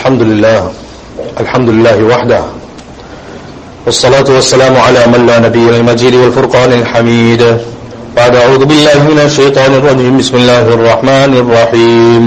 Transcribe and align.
الحمد 0.00 0.22
لله 0.22 0.60
الحمد 1.40 1.68
لله 1.68 1.98
وحده. 2.12 2.42
والصلاة 3.86 4.28
والسلام 4.32 4.74
على 4.76 5.02
من 5.12 5.26
لا 5.28 5.36
نبي 5.44 5.76
المجيد 5.76 6.14
والفرقان 6.14 6.72
الحميد. 6.72 7.42
بعد 8.16 8.32
أعوذ 8.36 8.64
بالله 8.64 8.98
من 9.12 9.20
الشيطان 9.28 9.70
الرجيم. 9.74 10.16
بسم 10.16 10.36
الله 10.40 10.64
الرحمن 10.76 11.32
الرحيم. 11.42 12.24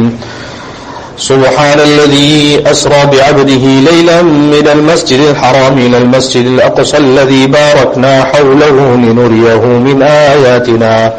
سبحان 1.17 1.79
الذي 1.89 2.61
أسرى 2.61 3.01
بعبده 3.09 3.65
ليلا 3.89 4.21
من 4.21 4.67
المسجد 4.75 5.19
الحرام 5.33 5.73
إلى 5.77 5.97
المسجد 5.97 6.45
الأقصى 6.45 6.97
الذي 6.97 7.47
باركنا 7.47 8.23
حوله 8.23 8.77
لنريه 9.01 9.63
من 9.65 9.97
آياتنا. 10.05 11.13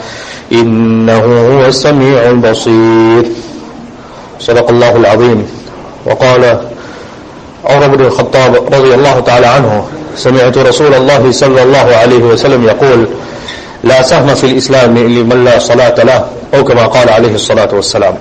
إنه 0.52 1.25
هو 1.50 1.66
السميع 1.66 2.21
البصير. 2.30 3.23
صدق 4.39 4.66
الله 4.71 4.96
العظيم. 4.96 5.64
وقال 6.07 6.61
عمر 7.64 7.86
بن 7.96 8.04
الخطاب 8.04 8.75
رضي 8.75 8.95
الله 8.95 9.21
تعالى 9.21 9.46
عنه 9.46 9.89
سمعت 10.17 10.58
رسول 10.58 10.95
الله 10.95 11.32
صلى 11.32 11.62
الله 11.62 11.96
عليه 11.96 12.18
وسلم 12.22 12.64
يقول 12.64 13.08
لا 13.85 14.03
سهم 14.03 14.35
في 14.35 14.45
الإسلام 14.46 14.98
لمن 14.98 15.45
لا 15.45 15.59
صلاة 15.59 15.95
له 16.04 16.26
أو 16.54 16.64
كما 16.64 16.86
قال 16.86 17.09
عليه 17.11 17.35
الصلاة 17.35 17.68
والسلام. 17.72 18.14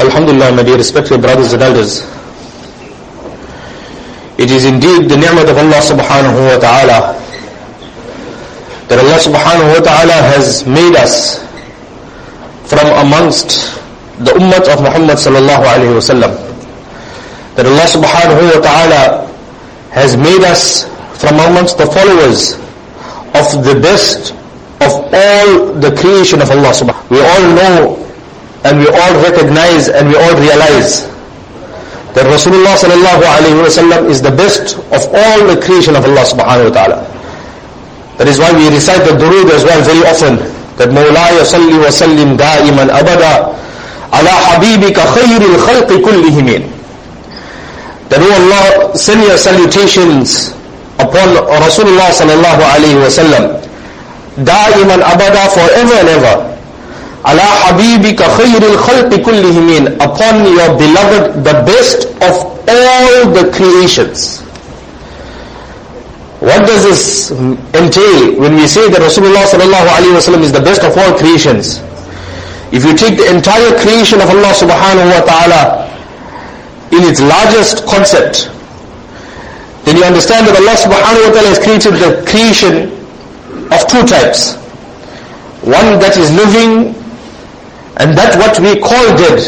الحمد 0.00 0.30
لله 0.30 0.50
my 0.56 0.62
dear 0.62 0.76
respected 0.78 1.20
brothers 1.20 1.52
and 1.52 1.62
elders 1.62 2.06
it 4.38 4.50
is 4.50 4.64
indeed 4.64 5.08
the 5.10 5.16
name 5.16 5.36
of 5.36 5.48
Allah 5.52 5.80
subhanahu 5.84 6.40
wa 6.48 6.56
ta'ala 6.56 6.98
that 8.88 8.98
Allah 8.98 9.20
subhanahu 9.20 9.76
wa 9.76 9.80
ta'ala 9.84 10.16
has 10.32 10.64
made 10.66 10.96
us 10.96 11.44
from 12.64 12.88
amongst 13.06 13.79
the 14.24 14.32
ummah 14.36 14.60
of 14.72 14.80
Muhammad 14.84 15.16
sallallahu 15.16 15.64
alayhi 15.64 15.94
wa 15.96 16.04
sallam. 16.04 16.32
That 17.56 17.66
Allah 17.66 17.86
subhanahu 17.88 18.42
wa 18.54 18.60
ta'ala 18.60 19.02
has 19.90 20.16
made 20.16 20.44
us 20.44 20.84
from 21.20 21.36
amongst 21.40 21.78
the 21.78 21.86
followers 21.86 22.54
of 23.34 23.64
the 23.64 23.76
best 23.80 24.32
of 24.80 24.92
all 25.12 25.72
the 25.80 25.92
creation 26.00 26.40
of 26.40 26.50
Allah 26.50 26.72
subhanahu 26.72 27.00
wa 27.08 27.10
taala. 27.10 27.12
We 27.12 27.20
all 27.20 27.44
know 27.56 27.76
and 28.64 28.78
we 28.78 28.88
all 28.88 29.14
recognize 29.24 29.88
and 29.88 30.08
we 30.08 30.16
all 30.16 30.36
realize 30.36 31.08
that 32.12 32.26
Rasulullah 32.26 32.74
sallallahu 32.76 33.22
alayhi 33.22 33.56
wa 33.56 33.70
sallam 33.70 34.10
is 34.10 34.20
the 34.20 34.30
best 34.34 34.76
of 34.90 35.02
all 35.14 35.38
the 35.46 35.56
creation 35.62 35.94
of 35.96 36.04
Allah 36.04 36.24
subhanahu 36.26 36.68
wa 36.68 36.74
ta'ala. 36.74 36.98
That 38.18 38.28
is 38.28 38.38
why 38.38 38.52
we 38.52 38.68
recite 38.68 39.00
the 39.08 39.16
durood 39.16 39.48
as 39.54 39.64
well 39.64 39.80
very 39.80 40.04
often. 40.04 40.36
That 40.76 40.90
Mawlaya 40.92 41.40
salli 41.46 41.76
wa 41.78 41.88
sallim 41.88 42.36
da'iman 42.36 42.90
abada 42.92 43.54
ala 44.12 44.30
habibika 44.30 45.02
khayril 45.14 45.56
khalqi 45.66 45.96
kullihim. 46.02 46.66
That 48.10 48.20
O 48.20 48.26
Allah 48.26 48.96
send 48.98 49.22
your 49.22 49.38
salutations 49.38 50.50
upon 50.98 51.28
Rasulullah 51.62 52.10
sallallahu 52.10 52.62
alayhi 52.74 52.98
wa 52.98 53.08
sallam 53.08 53.44
da'iman 54.44 55.00
abada 55.02 55.48
forever 55.50 55.94
and 56.00 56.08
ever 56.08 56.36
ala 57.24 57.46
habibika 57.64 58.24
khayril 58.36 58.76
khalqi 58.86 59.18
kullihim 59.22 59.86
upon 60.00 60.44
your 60.44 60.70
beloved 60.78 61.44
the 61.44 61.54
best 61.68 62.06
of 62.24 62.34
all 62.68 63.28
the 63.36 63.44
creations 63.52 64.40
what 66.40 66.64
does 66.66 66.82
this 66.84 67.30
entail 67.76 68.40
when 68.40 68.54
we 68.56 68.66
say 68.66 68.88
that 68.88 69.00
Rasulullah 69.04 69.44
sallallahu 69.44 69.88
alaihi 69.96 70.16
wasallam 70.16 70.40
is 70.40 70.52
the 70.52 70.60
best 70.64 70.82
of 70.82 70.96
all 70.96 71.12
creations 71.18 71.80
if 72.71 72.83
you 72.83 72.93
take 72.95 73.17
the 73.17 73.27
entire 73.29 73.71
creation 73.79 74.21
of 74.21 74.29
Allah 74.29 74.51
subhanahu 74.53 75.07
wa 75.13 75.21
ta'ala 75.25 75.61
in 76.91 77.03
its 77.09 77.21
largest 77.21 77.85
concept 77.85 78.49
then 79.85 79.97
you 79.97 80.03
understand 80.03 80.47
that 80.47 80.55
Allah 80.57 80.75
subhanahu 80.77 81.29
wa 81.29 81.33
ta'ala 81.33 81.49
has 81.53 81.59
created 81.61 81.93
the 82.01 82.25
creation 82.25 82.89
of 83.71 83.79
two 83.87 84.01
types 84.05 84.57
one 85.65 85.97
that 85.97 86.13
is 86.17 86.29
living 86.33 86.93
and 87.97 88.13
that 88.17 88.35
what 88.37 88.53
we 88.61 88.77
call 88.79 89.01
dead. 89.17 89.39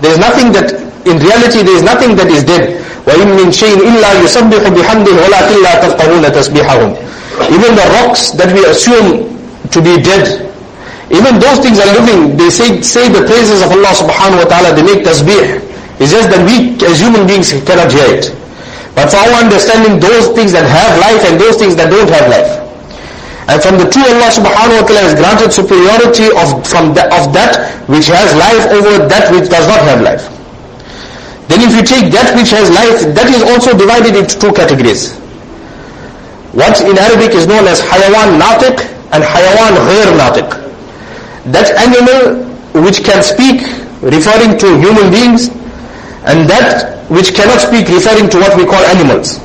There 0.00 0.12
is 0.12 0.18
nothing 0.18 0.52
that, 0.52 0.70
in 1.08 1.18
reality 1.18 1.62
there 1.66 1.74
is 1.76 1.82
nothing 1.82 2.14
that 2.16 2.28
is 2.30 2.44
dead. 2.44 2.78
وَإِن 3.04 3.36
مِّن 3.36 3.52
شَيْءٍ 3.52 3.76
إِلَّا 3.84 4.24
يُسَبِّحُ 4.24 4.64
بِحَمْدِهِ 4.64 5.12
وَلَكِنْ 5.12 5.56
لَا 5.60 5.74
تَفْقَهُونَ 5.84 6.24
تَسْبِحَهُمْ 6.32 6.90
Even 7.52 7.76
the 7.76 7.86
rocks 8.00 8.30
that 8.32 8.48
we 8.54 8.64
assume 8.64 9.28
to 9.70 9.82
be 9.82 10.00
dead, 10.00 10.47
even 11.09 11.41
those 11.41 11.57
things 11.59 11.81
are 11.81 11.89
living. 11.89 12.37
They 12.37 12.49
say, 12.53 12.81
say 12.85 13.09
the 13.09 13.25
praises 13.25 13.65
of 13.65 13.73
Allah 13.73 13.93
subhanahu 13.97 14.45
wa 14.45 14.49
ta'ala, 14.49 14.77
they 14.77 14.85
make 14.85 15.01
tasbih. 15.01 15.57
It's 15.97 16.13
just 16.13 16.29
that 16.29 16.45
we 16.45 16.77
as 16.85 17.01
human 17.01 17.25
beings 17.25 17.49
cannot 17.65 17.89
hear 17.91 18.05
it. 18.07 18.29
But 18.93 19.09
for 19.09 19.17
our 19.17 19.41
understanding, 19.41 19.97
those 19.99 20.29
things 20.37 20.53
that 20.53 20.69
have 20.69 20.91
life 21.01 21.25
and 21.25 21.41
those 21.41 21.57
things 21.57 21.75
that 21.81 21.89
don't 21.89 22.07
have 22.13 22.29
life. 22.29 22.61
And 23.49 23.57
from 23.57 23.81
the 23.81 23.89
two 23.89 24.05
Allah 24.05 24.29
subhanahu 24.29 24.79
wa 24.79 24.85
ta'ala 24.85 25.01
has 25.09 25.15
granted 25.17 25.49
superiority 25.49 26.29
of, 26.37 26.61
from 26.69 26.93
the, 26.93 27.09
of 27.09 27.33
that 27.33 27.57
which 27.89 28.05
has 28.13 28.29
life 28.37 28.69
over 28.69 29.09
that 29.09 29.33
which 29.33 29.49
does 29.49 29.65
not 29.65 29.81
have 29.89 30.05
life. 30.05 30.29
Then 31.49 31.65
if 31.65 31.73
you 31.73 31.81
take 31.81 32.13
that 32.13 32.37
which 32.37 32.53
has 32.53 32.69
life, 32.69 33.01
that 33.17 33.25
is 33.33 33.41
also 33.41 33.73
divided 33.73 34.13
into 34.13 34.37
two 34.37 34.53
categories. 34.53 35.17
What 36.53 36.77
in 36.85 36.93
Arabic 37.01 37.33
is 37.33 37.49
known 37.49 37.65
as 37.65 37.81
hayawan 37.81 38.37
natiq 38.37 38.77
and 39.09 39.25
hayawan 39.25 39.73
ghair 39.89 40.13
natiq 40.13 40.68
That 41.52 41.70
animal 41.76 42.42
which 42.82 43.04
can 43.04 43.22
speak 43.22 43.62
referring 44.02 44.58
to 44.58 44.66
human 44.80 45.10
beings 45.10 45.48
and 46.26 46.48
that 46.48 47.04
which 47.12 47.34
cannot 47.34 47.60
speak 47.60 47.88
referring 47.88 48.28
to 48.32 48.38
what 48.40 48.56
we 48.56 48.64
call 48.64 48.80
animals. 48.88 49.38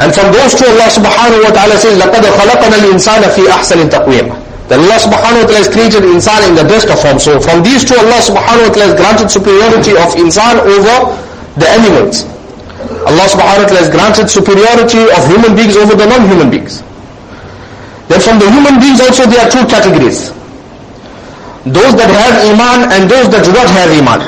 And 0.00 0.14
from 0.14 0.32
those 0.32 0.56
two 0.56 0.64
Allah 0.64 0.88
subhanahu 0.88 1.44
wa 1.44 1.52
ta'ala 1.52 1.76
says, 1.76 2.00
لَقَدْ 2.00 2.24
خَلَقَنَا 2.24 2.76
الْإِنسَانَ 2.80 3.22
فِي 3.36 3.44
أَحْسَنِ 3.52 3.90
تَقْوِيمٍ 3.92 4.32
That 4.72 4.78
Allah 4.80 4.96
subhanahu 4.96 5.44
wa 5.44 5.46
ta'ala 5.50 5.60
has 5.60 5.68
created 5.68 6.08
insan 6.08 6.40
in 6.48 6.54
the 6.56 6.64
best 6.64 6.88
of 6.88 6.96
form. 7.02 7.18
So 7.18 7.36
from 7.42 7.60
these 7.62 7.84
two 7.84 7.98
Allah 8.00 8.22
subhanahu 8.24 8.70
wa 8.70 8.72
ta'ala 8.72 8.86
has 8.88 8.96
granted 8.96 9.28
superiority 9.28 9.92
of 10.00 10.08
insan 10.16 10.56
over 10.64 10.96
the 11.60 11.68
animals. 11.68 12.24
Allah 13.04 13.26
subhanahu 13.28 13.66
wa 13.66 13.68
ta'ala 13.68 13.82
has 13.84 13.90
granted 13.92 14.26
superiority 14.32 15.04
of 15.04 15.20
human 15.28 15.52
beings 15.58 15.76
over 15.76 15.92
the 15.92 16.06
non-human 16.08 16.48
beings. 16.48 16.80
Then 18.07 18.19
from 18.21 18.37
the 18.39 18.49
human 18.51 18.79
beings 18.79 19.01
also 19.01 19.25
there 19.25 19.41
are 19.45 19.49
two 19.51 19.65
categories. 19.65 20.29
Those 21.65 21.97
that 21.97 22.09
have 22.13 22.35
iman 22.53 22.93
and 22.93 23.09
those 23.09 23.25
that 23.33 23.41
do 23.45 23.51
not 23.51 23.65
have 23.73 23.89
iman. 23.89 24.21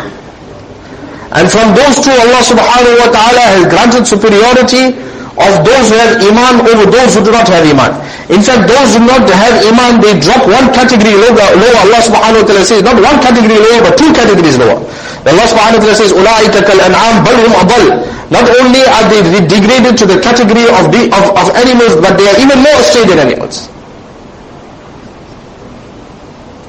And 1.37 1.45
from 1.51 1.75
those 1.77 2.01
two 2.01 2.09
Allah 2.15 2.41
subhanahu 2.41 2.97
wa 2.97 3.09
ta'ala 3.13 3.43
has 3.53 3.61
granted 3.69 4.07
superiority 4.07 4.95
of 5.40 5.64
those 5.64 5.88
who 5.88 5.96
have 5.96 6.20
iman 6.20 6.60
over 6.68 6.84
those 6.84 7.16
who 7.16 7.24
do 7.24 7.32
not 7.32 7.48
have 7.48 7.64
iman. 7.64 7.96
In 8.28 8.44
fact, 8.44 8.68
those 8.68 8.92
who 8.92 9.00
do 9.00 9.08
not 9.16 9.24
have 9.32 9.64
iman, 9.64 9.96
they 10.04 10.12
drop 10.20 10.44
one 10.44 10.68
category 10.76 11.16
lower. 11.16 11.32
lower. 11.56 11.76
Allah 11.88 12.00
subhanahu 12.04 12.44
wa 12.44 12.46
ta'ala 12.52 12.64
says, 12.68 12.84
not 12.84 13.00
one 13.00 13.16
category 13.24 13.56
lower, 13.56 13.80
but 13.80 13.96
two 13.96 14.12
categories 14.12 14.60
lower. 14.60 14.76
Allah 15.24 15.46
subhanahu 15.48 15.80
wa 15.80 15.82
ta'ala 15.88 15.96
says, 15.96 16.12
أُولَٰئِكَ 16.12 16.54
كَالْأَنْعَامِ 16.68 17.14
بَلْ 17.24 17.36
هُمْ 17.48 17.52
أَضَلْ 17.64 17.84
Not 18.28 18.46
only 18.60 18.84
are 18.84 19.04
they 19.08 19.20
degraded 19.48 19.96
to 19.98 20.06
the 20.06 20.20
category 20.20 20.68
of, 20.68 20.92
the, 20.92 21.08
of, 21.16 21.24
of 21.32 21.46
animals, 21.56 21.96
but 22.04 22.20
they 22.20 22.28
are 22.28 22.36
even 22.36 22.60
more 22.60 22.76
astray 22.76 23.08
than 23.08 23.18
animals. 23.24 23.72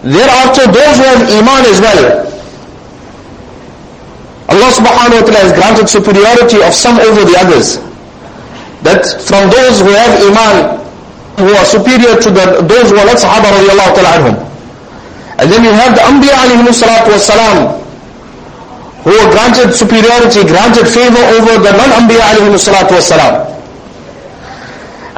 Thereafter, 0.07 0.71
those 0.71 0.95
who 0.99 1.03
have 1.03 1.21
iman 1.35 1.61
as 1.67 1.79
well, 1.83 2.03
Allah 4.47 4.69
subhanahu 4.71 5.19
wa 5.19 5.25
ta'ala 5.27 5.39
has 5.43 5.51
granted 5.51 5.87
superiority 5.91 6.63
of 6.63 6.71
some 6.71 6.95
over 6.99 7.23
the 7.27 7.35
others 7.39 7.79
that 8.82 9.02
from 9.26 9.50
those 9.50 9.80
who 9.80 9.90
have 9.90 10.12
iman 10.30 10.78
who 11.38 11.54
are 11.54 11.64
superior 11.64 12.18
to 12.18 12.28
the, 12.30 12.44
those 12.66 12.90
who 12.90 12.98
are 12.98 13.06
not 13.06 13.18
sahaba 13.18 13.50
radiallahu 13.54 13.94
ta'ala 13.94 14.10
anhum. 14.18 14.36
And 15.38 15.46
then 15.52 15.62
you 15.62 15.70
have 15.70 15.94
the 15.94 16.02
Anbiya 16.02 16.34
alayhi 16.34 16.66
salatu 16.74 17.14
wasalam 17.14 17.78
who 19.06 19.14
are 19.14 19.30
granted 19.30 19.70
superiority, 19.72 20.42
granted 20.42 20.90
favor 20.90 21.22
over 21.38 21.62
the 21.62 21.70
non-Anbiya 21.78 22.34
alayhi 22.34 22.58
salatu 22.58 22.98
wasalam. 22.98 23.46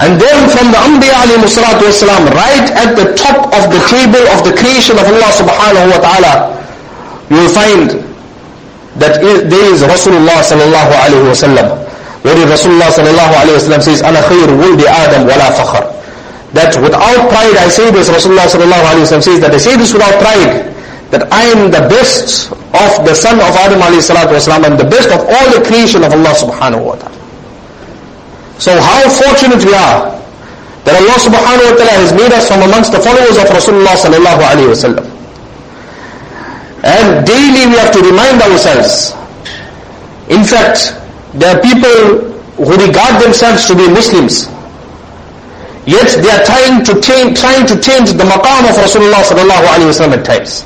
And 0.00 0.20
then 0.20 0.48
from 0.52 0.72
the 0.72 0.80
Anbiya 0.80 1.24
alayhi 1.24 1.48
salatu 1.48 1.88
wasalam, 1.88 2.28
right 2.36 2.68
at 2.76 2.92
the 3.00 3.16
top 3.16 3.48
of 3.56 3.72
the 3.72 3.80
table 3.88 4.20
of 4.36 4.44
the 4.44 4.52
creation 4.60 5.00
of 5.00 5.08
Allah 5.08 5.32
subhanahu 5.32 5.88
wa 5.88 6.00
ta'ala, 6.04 6.32
you 7.32 7.36
will 7.40 7.52
find 7.56 7.96
that 9.00 9.20
there 9.24 9.66
is 9.72 9.80
Rasulullah 9.80 10.44
sallallahu 10.44 10.92
alayhi 11.00 11.24
wa 11.24 11.32
sallam. 11.32 11.89
What 12.22 12.36
Rasulullah 12.36 12.92
sallallahu 12.92 13.32
alayhi 13.32 13.82
says, 13.82 14.02
"Ana 14.02 14.20
khayr 14.20 14.48
wuldi 14.52 14.84
Adam 14.86 15.24
wala 15.26 15.48
fakhar." 15.56 15.84
That 16.52 16.74
without 16.82 17.30
pride 17.30 17.56
I 17.56 17.68
say 17.68 17.90
this. 17.90 18.10
Rasulullah 18.10 18.44
sallallahu 18.50 18.84
alayhi 18.92 19.06
says 19.22 19.40
that 19.40 19.54
I 19.54 19.58
say 19.58 19.76
this 19.76 19.92
without 19.92 20.18
pride. 20.20 20.66
That 21.10 21.32
I 21.32 21.42
am 21.54 21.70
the 21.70 21.80
best 21.88 22.50
of 22.52 22.90
the 23.06 23.14
son 23.14 23.38
of 23.40 23.50
Adam 23.56 23.80
alayhi 23.80 24.02
salatu 24.04 24.34
wasallam 24.36 24.66
and 24.66 24.78
the 24.78 24.84
best 24.84 25.08
of 25.10 25.20
all 25.24 25.46
the 25.54 25.62
creation 25.66 26.04
of 26.04 26.12
Allah 26.12 26.34
subhanahu 26.36 26.84
wa 26.84 26.94
taala. 27.00 27.18
So 28.60 28.76
how 28.78 29.08
fortunate 29.08 29.64
we 29.64 29.72
are 29.72 30.12
that 30.84 30.94
Allah 31.00 31.18
subhanahu 31.18 31.66
wa 31.72 31.76
taala 31.80 31.94
has 32.04 32.12
made 32.12 32.30
us 32.36 32.46
from 32.46 32.60
amongst 32.62 32.92
the 32.92 33.00
followers 33.00 33.40
of 33.40 33.48
Rasulullah 33.48 33.96
sallallahu 33.96 34.44
alayhi. 34.44 34.76
And 36.84 37.26
daily 37.26 37.64
we 37.72 37.76
have 37.80 37.92
to 37.96 38.00
remind 38.04 38.42
ourselves. 38.42 39.14
In 40.28 40.44
fact, 40.44 40.99
there 41.34 41.56
are 41.56 41.60
people 41.62 42.26
who 42.58 42.72
regard 42.76 43.22
themselves 43.22 43.66
to 43.66 43.74
be 43.74 43.88
Muslims. 43.88 44.46
Yet 45.86 46.12
they 46.22 46.28
are 46.30 46.44
trying 46.44 46.84
to 46.84 47.00
change, 47.00 47.40
trying 47.40 47.66
to 47.66 47.80
change 47.80 48.12
the 48.12 48.24
maqam 48.24 48.68
of 48.68 48.76
Rasulullah 48.76 49.22
sallallahu 49.24 49.64
alaihi 49.64 49.88
wasallam 49.88 50.18
at 50.18 50.24
times. 50.26 50.64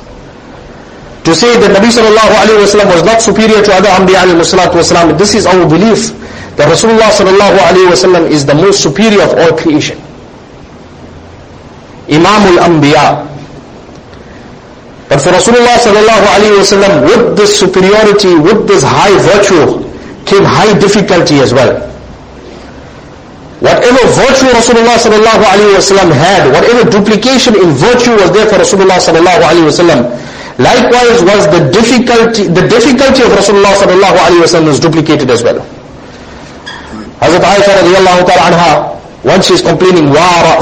To 1.25 1.35
say 1.35 1.55
that 1.61 1.71
Nabi 1.71 1.89
sallallahu 1.89 2.35
alaihi 2.43 2.61
wasallam 2.67 2.93
was 2.93 3.05
not 3.05 3.23
superior 3.23 3.63
to 3.63 3.73
other 3.73 3.89
Anbiya 3.89 4.27
salatu 4.43 4.81
wasallam, 4.83 5.17
this 5.17 5.35
is 5.35 5.47
our 5.47 5.69
belief 5.69 6.11
that 6.57 6.67
Rasulullah 6.69 7.11
sallallahu 7.15 7.59
alaihi 7.61 7.89
wasallam 7.95 8.31
is 8.31 8.45
the 8.45 8.55
most 8.55 8.83
superior 8.83 9.23
of 9.23 9.33
all 9.39 9.57
creation. 9.57 9.97
Imamul 12.09 12.59
Anbiya. 12.59 13.25
But 15.09 15.21
for 15.21 15.31
Rasulullah 15.31 15.77
sallallahu 15.79 16.25
alaihi 16.37 16.59
wasallam, 16.59 17.07
with 17.07 17.37
this 17.37 17.59
superiority, 17.59 18.35
with 18.35 18.67
this 18.67 18.83
high 18.83 19.15
virtue, 19.23 19.84
came 20.27 20.45
high 20.45 20.73
difficulty 20.79 21.41
as 21.41 21.53
well. 21.53 21.91
Whatever 23.65 24.03
virtue 24.13 24.49
Rasulullah 24.53 25.01
sallallahu 25.01 25.41
alaihi 25.41 25.73
wasallam 25.81 26.13
had, 26.13 26.53
whatever 26.53 26.85
duplication 26.85 27.57
in 27.57 27.73
virtue 27.73 28.13
was 28.13 28.29
there 28.33 28.45
for 28.45 28.61
Rasulullah 28.61 29.01
sallallahu 29.01 29.41
alaihi 29.41 29.65
wasallam, 29.65 30.05
likewise 30.61 31.25
was 31.25 31.49
the 31.49 31.63
difficulty, 31.73 32.45
the 32.45 32.69
difficulty 32.69 33.25
of 33.25 33.33
Rasulullah 33.33 33.73
sallallahu 33.73 34.17
alaihi 34.21 34.45
wasallam 34.45 34.67
was 34.69 34.81
duplicated 34.81 35.31
as 35.31 35.43
well. 35.43 35.65
Hazrat 37.25 37.41
Aisha 37.41 37.73
radiallahu 37.81 38.21
ta'ala 38.29 38.43
anha, 38.53 38.71
once 39.25 39.47
she 39.47 39.55
is 39.55 39.63
complaining, 39.63 40.11
wa 40.11 40.61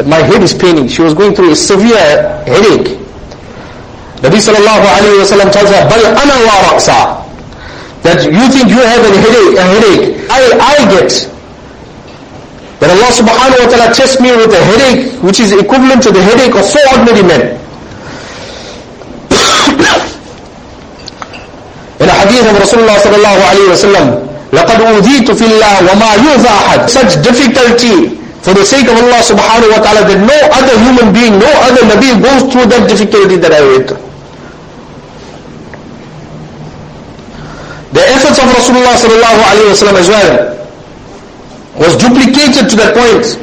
that 0.00 0.06
my 0.08 0.16
head 0.24 0.42
is 0.42 0.54
paining. 0.54 0.88
She 0.88 1.02
was 1.02 1.12
going 1.12 1.34
through 1.34 1.52
a 1.52 1.56
severe 1.56 2.40
headache. 2.48 2.96
Nabi 4.24 4.40
sallallahu 4.40 4.86
alayhi 4.88 5.20
wa 5.20 5.28
sallam 5.28 5.52
tells 5.52 5.68
her, 5.68 5.84
bal 5.84 6.00
ana 6.16 6.36
wa 6.48 7.19
that 8.02 8.24
you 8.24 8.44
think 8.48 8.68
you 8.72 8.80
have 8.80 9.02
a 9.04 9.12
headache, 9.12 9.54
a 9.60 9.64
headache. 9.64 10.04
I, 10.32 10.40
I 10.56 10.74
get 10.88 11.12
that 12.80 12.88
Allah 12.96 13.10
subhanahu 13.12 13.60
wa 13.60 13.68
ta'ala 13.68 13.88
tests 13.92 14.16
me 14.24 14.32
with 14.32 14.56
a 14.56 14.62
headache 14.72 15.20
which 15.20 15.36
is 15.40 15.52
equivalent 15.52 16.00
to 16.08 16.10
the 16.10 16.22
headache 16.24 16.56
of 16.56 16.64
four 16.64 16.80
ordinary 16.96 17.20
men. 17.28 17.42
In 22.00 22.08
a 22.08 22.16
hadith 22.24 22.48
of 22.48 22.56
Rasulullah 22.56 22.96
sallallahu 22.96 23.40
alayhi 23.52 23.68
wa 23.68 23.76
sallam, 23.76 24.06
لَقَدْ 24.50 24.80
أُوذِيتُ 24.82 25.28
فِي 25.30 25.44
اللَّهِ 25.46 25.74
وَمَا 25.92 26.10
يُوذَى 26.26 26.48
أَحَدٍ 26.48 26.88
Such 26.90 27.22
difficulty 27.22 28.16
for 28.40 28.56
the 28.56 28.64
sake 28.64 28.88
of 28.88 28.96
Allah 28.96 29.20
subhanahu 29.22 29.70
wa 29.76 29.84
ta'ala 29.84 30.08
that 30.08 30.18
no 30.18 30.38
other 30.56 30.74
human 30.80 31.12
being, 31.12 31.36
no 31.38 31.52
other 31.68 31.84
Nabi 31.86 32.16
goes 32.18 32.48
through 32.50 32.66
that 32.72 32.88
difficulty 32.88 33.36
that 33.36 33.52
I 33.52 33.60
went 33.60 33.92
through. 33.92 34.09
The 38.00 38.08
efforts 38.16 38.40
of 38.40 38.48
Rasulullah 38.56 38.96
sallallahu 38.96 39.40
alayhi 39.44 39.76
wa 39.76 39.92
as 40.00 40.08
well 40.08 40.32
was 41.76 41.92
duplicated 42.00 42.64
to 42.72 42.76
that 42.80 42.96
point 42.96 43.36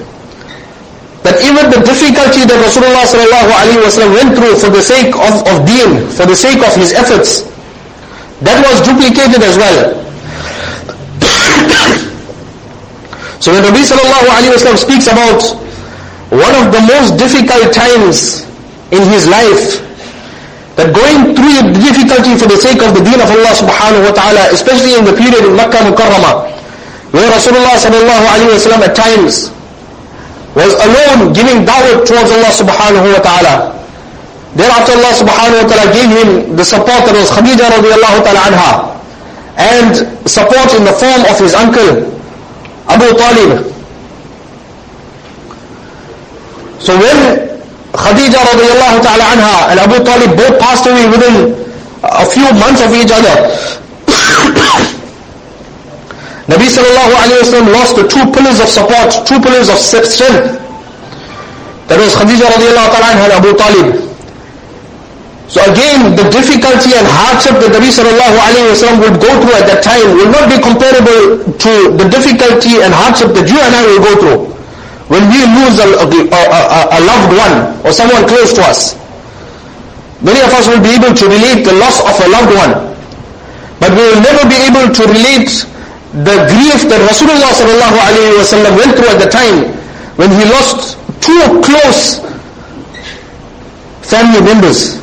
that 1.22 1.38
even 1.46 1.70
the 1.70 1.78
difficulty 1.86 2.42
that 2.42 2.58
Rasulullah 2.66 3.06
sallallahu 3.06 3.54
alayhi 3.54 3.86
wa 3.86 4.18
went 4.18 4.34
through 4.34 4.58
for 4.58 4.74
the 4.74 4.82
sake 4.82 5.14
of, 5.14 5.46
of 5.46 5.62
deen, 5.70 6.10
for 6.10 6.26
the 6.26 6.34
sake 6.34 6.58
of 6.66 6.74
his 6.74 6.90
efforts, 6.98 7.46
that 8.42 8.58
was 8.66 8.82
duplicated 8.82 9.46
as 9.46 9.62
well. 9.62 9.94
So 13.38 13.54
when 13.54 13.62
Nabi 13.62 13.86
sallallahu 13.86 14.26
alayhi 14.42 14.58
wa 14.58 14.74
speaks 14.74 15.06
about 15.06 15.38
one 16.34 16.56
of 16.58 16.74
the 16.74 16.82
most 16.82 17.14
difficult 17.22 17.70
times 17.78 18.42
in 18.90 19.06
his 19.14 19.30
life, 19.30 19.86
that 20.78 20.94
going 20.94 21.34
through 21.34 21.74
difficulty 21.74 22.38
for 22.38 22.46
the 22.46 22.56
sake 22.62 22.86
of 22.86 22.94
the 22.94 23.02
deen 23.02 23.18
of 23.18 23.26
Allah 23.34 23.54
subhanahu 23.58 24.06
wa 24.06 24.14
ta'ala, 24.14 24.54
especially 24.54 24.94
in 24.94 25.04
the 25.10 25.14
period 25.18 25.42
in 25.42 25.58
Makkah 25.58 25.82
Mukarramah, 25.90 26.46
where 27.10 27.26
Rasulullah 27.34 27.82
sallallahu 27.82 28.24
alayhi 28.30 28.54
wa 28.54 28.62
sallam 28.62 28.82
at 28.86 28.94
times 28.94 29.50
was 30.54 30.78
alone 30.86 31.34
giving 31.34 31.66
da'wah 31.66 32.06
towards 32.06 32.30
Allah 32.30 32.54
subhanahu 32.54 33.10
wa 33.10 33.22
ta'ala. 33.26 33.54
Thereafter 34.54 34.94
Allah 35.02 35.14
subhanahu 35.18 35.66
wa 35.66 35.68
ta'ala 35.70 35.86
gave 35.98 36.10
him 36.14 36.30
the 36.54 36.66
support 36.66 37.10
that 37.10 37.14
was 37.18 37.34
Khadija 37.34 37.74
radiallahu 37.74 38.18
ta'ala 38.22 38.42
anha, 38.54 38.72
and 39.58 39.94
support 40.30 40.70
in 40.78 40.86
the 40.86 40.94
form 40.94 41.26
of 41.26 41.42
his 41.42 41.58
uncle, 41.58 42.06
Abu 42.86 43.18
Talib. 43.18 43.66
So 46.78 46.94
when 47.02 47.47
Khadija 47.98 48.38
radiallahu 48.46 49.02
ta'ala 49.02 49.26
anha 49.34 49.74
and 49.74 49.78
Abu 49.82 49.98
Talib 50.06 50.38
both 50.38 50.62
passed 50.62 50.86
away 50.86 51.10
within 51.10 51.58
a 52.06 52.26
few 52.30 52.46
months 52.62 52.86
of 52.86 52.94
each 52.94 53.10
other, 53.10 53.34
Nabi 56.54 56.70
sallallahu 56.70 57.14
alayhi 57.26 57.42
wa 57.42 57.50
sallam 57.50 57.74
lost 57.74 57.98
the 57.98 58.06
two 58.06 58.22
pillars 58.32 58.62
of 58.62 58.70
support, 58.70 59.10
two 59.26 59.42
pillars 59.42 59.68
of 59.74 59.82
strength. 59.82 60.62
That 61.90 61.98
was 61.98 62.14
Khadija 62.14 62.46
radiallahu 62.54 62.90
ta'ala 62.94 63.08
anha 63.18 63.24
and 63.28 63.34
Abu 63.42 63.52
Talib. 63.58 63.98
So 65.50 65.64
again, 65.66 66.14
the 66.14 66.28
difficulty 66.30 66.94
and 66.94 67.08
hardship 67.10 67.58
that 67.66 67.74
Nabi 67.74 67.90
sallallahu 67.90 68.38
alayhi 68.46 68.68
wa 68.68 68.78
sallam 68.78 69.02
would 69.02 69.18
go 69.18 69.32
through 69.42 69.58
at 69.58 69.66
that 69.74 69.82
time 69.82 70.06
will 70.14 70.30
not 70.30 70.46
be 70.54 70.62
comparable 70.62 71.42
to 71.50 71.72
the 71.98 72.06
difficulty 72.14 72.78
and 72.86 72.94
hardship 72.94 73.34
that 73.34 73.50
you 73.50 73.58
and 73.58 73.74
I 73.74 73.82
will 73.90 74.04
go 74.06 74.14
through 74.22 74.57
when 75.08 75.24
we 75.32 75.40
lose 75.40 75.80
a, 75.80 75.88
a, 76.04 76.40
a, 76.92 77.00
loved 77.00 77.32
one 77.32 77.56
or 77.88 77.92
someone 77.96 78.28
close 78.28 78.52
to 78.52 78.62
us. 78.62 78.96
Many 80.20 80.40
of 80.44 80.52
us 80.52 80.68
will 80.68 80.84
be 80.84 80.92
able 81.00 81.16
to 81.16 81.26
relate 81.32 81.64
the 81.64 81.72
loss 81.80 82.04
of 82.04 82.16
a 82.20 82.28
loved 82.28 82.52
one. 82.52 82.74
But 83.80 83.92
we 83.96 84.04
will 84.04 84.20
never 84.20 84.44
be 84.52 84.60
able 84.68 84.92
to 84.92 85.04
relate 85.08 85.64
the 86.12 86.36
grief 86.52 86.92
that 86.92 87.00
Rasulullah 87.08 87.52
went 88.76 88.92
through 89.00 89.12
at 89.16 89.20
the 89.24 89.30
time 89.32 89.72
when 90.20 90.28
he 90.32 90.44
lost 90.52 90.98
two 91.24 91.40
close 91.64 92.20
family 94.04 94.42
members 94.44 95.00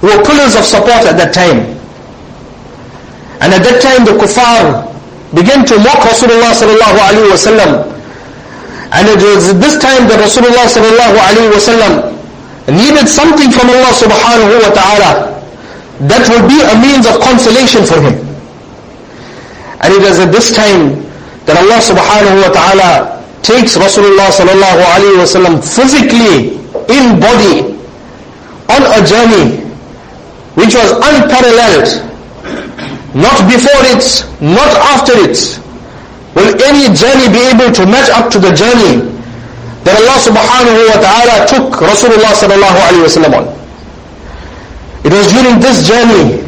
who 0.00 0.06
were 0.08 0.22
pillars 0.24 0.54
of 0.56 0.64
support 0.64 1.04
at 1.04 1.16
that 1.20 1.34
time. 1.34 1.76
And 3.44 3.52
at 3.52 3.60
that 3.68 3.82
time 3.84 4.04
the 4.08 4.12
kuffar 4.16 4.86
began 5.34 5.66
to 5.66 5.76
mock 5.76 6.00
Rasulullah 6.08 6.56
sallallahu 6.56 6.96
alayhi 7.04 7.84
wa. 7.84 7.95
And 8.92 9.08
it 9.08 9.18
was 9.18 9.50
this 9.58 9.78
time 9.82 10.06
that 10.06 10.22
Rasulullah 10.22 10.66
sallallahu 10.70 11.16
alayhi 11.18 11.50
wa 11.50 11.58
sallam 11.58 11.92
needed 12.70 13.08
something 13.08 13.50
from 13.50 13.70
Allah 13.70 13.92
subhanahu 13.94 14.62
wa 14.62 14.70
ta'ala 14.74 15.10
that 16.06 16.22
would 16.28 16.46
be 16.46 16.60
a 16.60 16.74
means 16.78 17.06
of 17.06 17.18
consolation 17.22 17.82
for 17.86 17.98
him. 18.02 18.14
And 19.80 19.94
it 19.94 20.02
is 20.02 20.18
at 20.20 20.30
this 20.30 20.54
time 20.54 21.02
that 21.46 21.56
Allah 21.56 21.78
subhanahu 21.82 22.42
wa 22.46 22.50
ta'ala 22.52 22.90
takes 23.42 23.78
Rasulullah 23.78 24.28
sallallahu 24.30 24.80
alayhi 24.94 25.18
wa 25.18 25.28
sallam 25.28 25.54
physically 25.62 26.58
in 26.90 27.18
body 27.18 27.74
on 28.70 28.82
a 28.94 29.00
journey 29.06 29.62
which 30.54 30.74
was 30.74 30.90
unparalleled. 30.94 31.90
Not 33.14 33.48
before 33.48 33.82
it, 33.90 34.04
not 34.42 34.68
after 34.94 35.12
it. 35.16 35.38
Will 36.36 36.52
any 36.68 36.92
journey 36.92 37.32
be 37.32 37.40
able 37.48 37.72
to 37.72 37.82
match 37.88 38.12
up 38.12 38.28
to 38.28 38.38
the 38.38 38.52
journey 38.52 39.00
that 39.88 39.96
Allah 39.96 40.20
subhanahu 40.20 40.80
wa 40.92 40.98
ta'ala 41.00 41.34
took 41.48 41.80
Rasulullah 41.80 42.36
sallallahu 42.36 42.76
alayhi 42.76 43.00
wa 43.00 43.12
sallam 43.16 43.32
on? 43.40 43.44
It 45.00 45.16
was 45.16 45.32
during 45.32 45.56
this 45.64 45.88
journey 45.88 46.44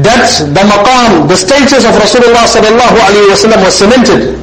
that 0.00 0.32
the 0.56 0.64
maqam, 0.64 1.28
the 1.28 1.36
status 1.36 1.84
of 1.84 1.92
Rasulullah 2.00 2.48
sallallahu 2.48 2.96
alayhi 3.04 3.28
wa 3.28 3.36
sallam 3.36 3.60
was 3.60 3.76
cemented. 3.76 4.40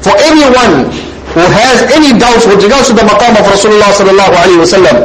For 0.00 0.16
anyone 0.16 0.88
who 1.36 1.44
has 1.44 1.84
any 1.92 2.16
doubts 2.16 2.48
with 2.48 2.64
regards 2.64 2.88
to 2.88 2.96
the 2.96 3.04
maqam 3.04 3.36
of 3.36 3.44
Rasulullah 3.52 3.92
sallallahu 3.92 4.32
alayhi 4.32 4.64
wa 4.64 4.70
sallam, 4.70 4.96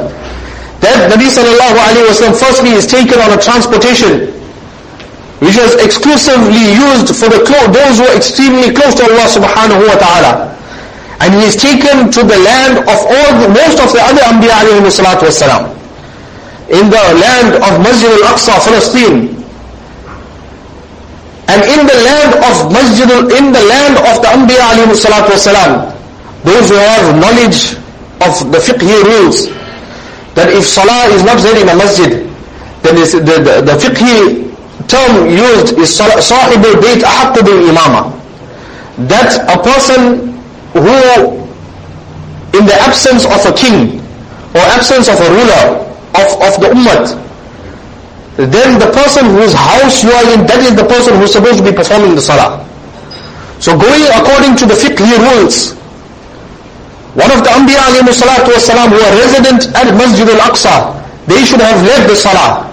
that 0.80 1.12
Nabi 1.12 1.28
sallallahu 1.28 1.76
alayhi 1.84 2.08
wa 2.08 2.16
sallam 2.16 2.36
firstly 2.40 2.72
is 2.80 2.88
taken 2.88 3.20
on 3.20 3.36
a 3.36 3.40
transportation 3.44 4.32
which 5.40 5.56
was 5.56 5.76
exclusively 5.80 6.76
used 6.76 7.16
for 7.16 7.32
the 7.32 7.40
those 7.72 7.96
who 7.98 8.04
are 8.04 8.16
extremely 8.16 8.76
close 8.76 8.92
to 9.00 9.04
Allah 9.08 9.24
subhanahu 9.32 9.88
wa 9.88 9.96
ta'ala. 9.96 10.32
And 11.24 11.34
he 11.36 11.48
is 11.48 11.56
taken 11.56 12.12
to 12.12 12.22
the 12.24 12.40
land 12.44 12.80
of 12.84 13.00
all 13.08 13.30
the, 13.40 13.48
most 13.48 13.80
of 13.80 13.92
the 13.96 14.04
other 14.04 14.20
Anbiya 14.28 14.68
alayhi 14.68 14.92
salatu 14.92 15.32
wasalam. 15.32 15.72
In 16.68 16.92
the 16.92 17.04
land 17.24 17.56
of 17.56 17.72
Masjid 17.80 18.12
al-Aqsa, 18.20 18.56
Palestine. 18.68 19.32
And 21.48 21.60
in 21.72 21.88
the 21.88 21.98
land 22.04 22.32
of 22.44 22.56
Masjid, 22.72 23.08
in 23.40 23.52
the 23.56 23.64
land 23.64 23.96
of 23.96 24.20
the 24.20 24.28
Anbiya 24.32 24.76
alayhi 24.76 24.96
salatu 24.96 25.40
wasalam, 25.40 25.96
those 26.44 26.68
who 26.68 26.76
have 26.76 27.16
knowledge 27.16 27.80
of 28.28 28.52
the 28.52 28.60
fiqhi 28.60 28.92
rules, 29.08 29.48
that 30.36 30.52
if 30.52 30.64
salah 30.68 31.08
is 31.16 31.24
not 31.24 31.40
there 31.40 31.56
in 31.60 31.68
a 31.68 31.76
masjid, 31.76 32.28
then 32.84 32.96
the, 32.96 33.08
the, 33.24 33.62
the 33.64 33.76
fiqhi 33.80 34.49
term 34.90 35.30
used 35.30 35.78
is 35.78 35.94
Sahibul 35.96 36.82
Bayt 36.82 37.06
Ahakku 37.06 37.46
bil 37.46 37.70
Imama. 37.70 38.10
That 39.08 39.32
a 39.48 39.56
person 39.62 40.34
who, 40.74 40.98
in 42.58 42.66
the 42.66 42.76
absence 42.82 43.24
of 43.26 43.40
a 43.46 43.54
king, 43.56 44.02
or 44.58 44.62
absence 44.76 45.08
of 45.08 45.16
a 45.22 45.30
ruler, 45.30 45.64
of, 46.18 46.28
of 46.42 46.54
the 46.60 46.70
ummah, 46.74 47.16
then 48.50 48.80
the 48.80 48.90
person 48.92 49.26
whose 49.36 49.54
house 49.54 50.04
you 50.04 50.10
are 50.12 50.26
in, 50.34 50.46
that 50.48 50.60
is 50.64 50.76
the 50.76 50.86
person 50.88 51.16
who's 51.20 51.32
supposed 51.34 51.60
to 51.60 51.64
be 51.64 51.72
performing 51.76 52.16
the 52.16 52.22
salah. 52.22 52.66
So 53.60 53.78
going 53.78 54.04
according 54.16 54.56
to 54.64 54.66
the 54.66 54.74
fiqh 54.74 55.00
rules, 55.00 55.76
one 57.20 57.30
of 57.36 57.44
the 57.44 57.52
Anbiya 57.52 57.84
alayhi 57.92 58.16
salatu 58.16 58.56
wasalam 58.56 58.90
who 58.96 59.00
are 59.04 59.14
resident 59.20 59.68
at 59.76 59.92
Masjid 59.94 60.30
al-Aqsa, 60.30 60.96
they 61.28 61.44
should 61.44 61.60
have 61.60 61.84
led 61.86 62.10
the 62.10 62.16
salah. 62.16 62.69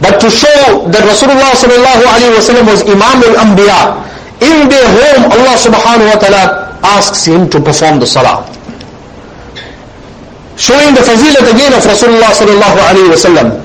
But 0.00 0.20
to 0.20 0.28
show 0.28 0.84
that 0.92 1.02
Rasulullah 1.08 1.56
sallallahu 1.56 2.04
alayhi 2.04 2.36
wasallam 2.36 2.68
was 2.68 2.82
Imam 2.84 3.16
al-Anbiya, 3.24 3.96
in 4.44 4.68
their 4.68 4.84
home 4.84 5.32
Allah 5.32 5.56
subhanahu 5.56 6.12
wa 6.12 6.18
ta'ala 6.20 6.76
asks 6.84 7.24
him 7.24 7.48
to 7.48 7.58
perform 7.60 7.98
the 7.98 8.06
salah. 8.06 8.44
Showing 10.56 10.92
the 10.96 11.00
fazilat 11.00 11.48
again 11.48 11.72
of 11.72 11.84
Rasulullah 11.84 12.32
sallallahu 12.32 12.78
alayhi 12.80 13.08
wasallam. 13.12 13.56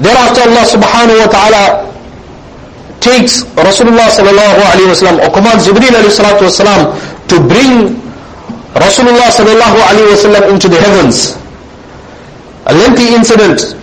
Thereafter 0.00 0.48
Allah 0.48 0.64
subhanahu 0.64 1.18
wa 1.20 1.28
ta'ala 1.28 1.62
takes 3.00 3.44
Rasulullah 3.56 4.08
sallallahu 4.08 4.60
alayhi 4.64 4.88
wa 4.88 4.96
sallam 4.96 5.16
or 5.24 5.28
commands 5.32 5.64
Jibreel 5.68 5.92
alayhi 5.96 6.12
salatu 6.12 6.44
wasalam 6.48 6.92
to 7.28 7.36
bring 7.40 7.96
Rasulullah 8.76 9.28
sallallahu 9.28 9.76
alayhi 9.76 10.08
wa 10.12 10.20
sallam 10.20 10.42
into 10.52 10.68
the 10.68 10.76
heavens. 10.80 11.36
A 12.68 12.72
lengthy 12.76 13.12
incident, 13.16 13.79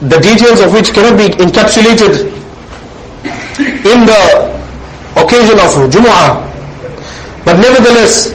the 0.00 0.18
details 0.20 0.60
of 0.60 0.72
which 0.72 0.92
cannot 0.92 1.16
be 1.18 1.28
encapsulated 1.42 2.30
in 3.58 4.06
the 4.06 4.22
occasion 5.16 5.58
of 5.58 5.74
Jumu'ah. 5.90 6.44
But 7.44 7.56
nevertheless, 7.58 8.32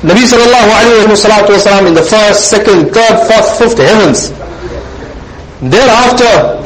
Nabi 0.00 0.24
sallallahu 0.24 0.70
alayhi 0.72 1.08
wa 1.08 1.86
in 1.86 1.94
the 1.94 2.02
first, 2.02 2.48
second, 2.50 2.90
third, 2.94 3.26
fourth, 3.28 3.58
fifth 3.58 3.78
heavens, 3.78 4.30
Thereafter, 5.60 6.62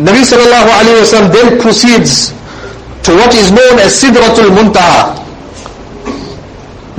Nabi 0.00 0.24
sallallahu 0.24 0.68
alayhi 0.80 1.12
wa 1.12 1.28
then 1.28 1.60
proceeds 1.60 2.30
to 3.04 3.14
what 3.14 3.34
is 3.34 3.50
known 3.52 3.78
as 3.78 3.92
Sidratul 4.00 4.48
Muntaha, 4.56 5.20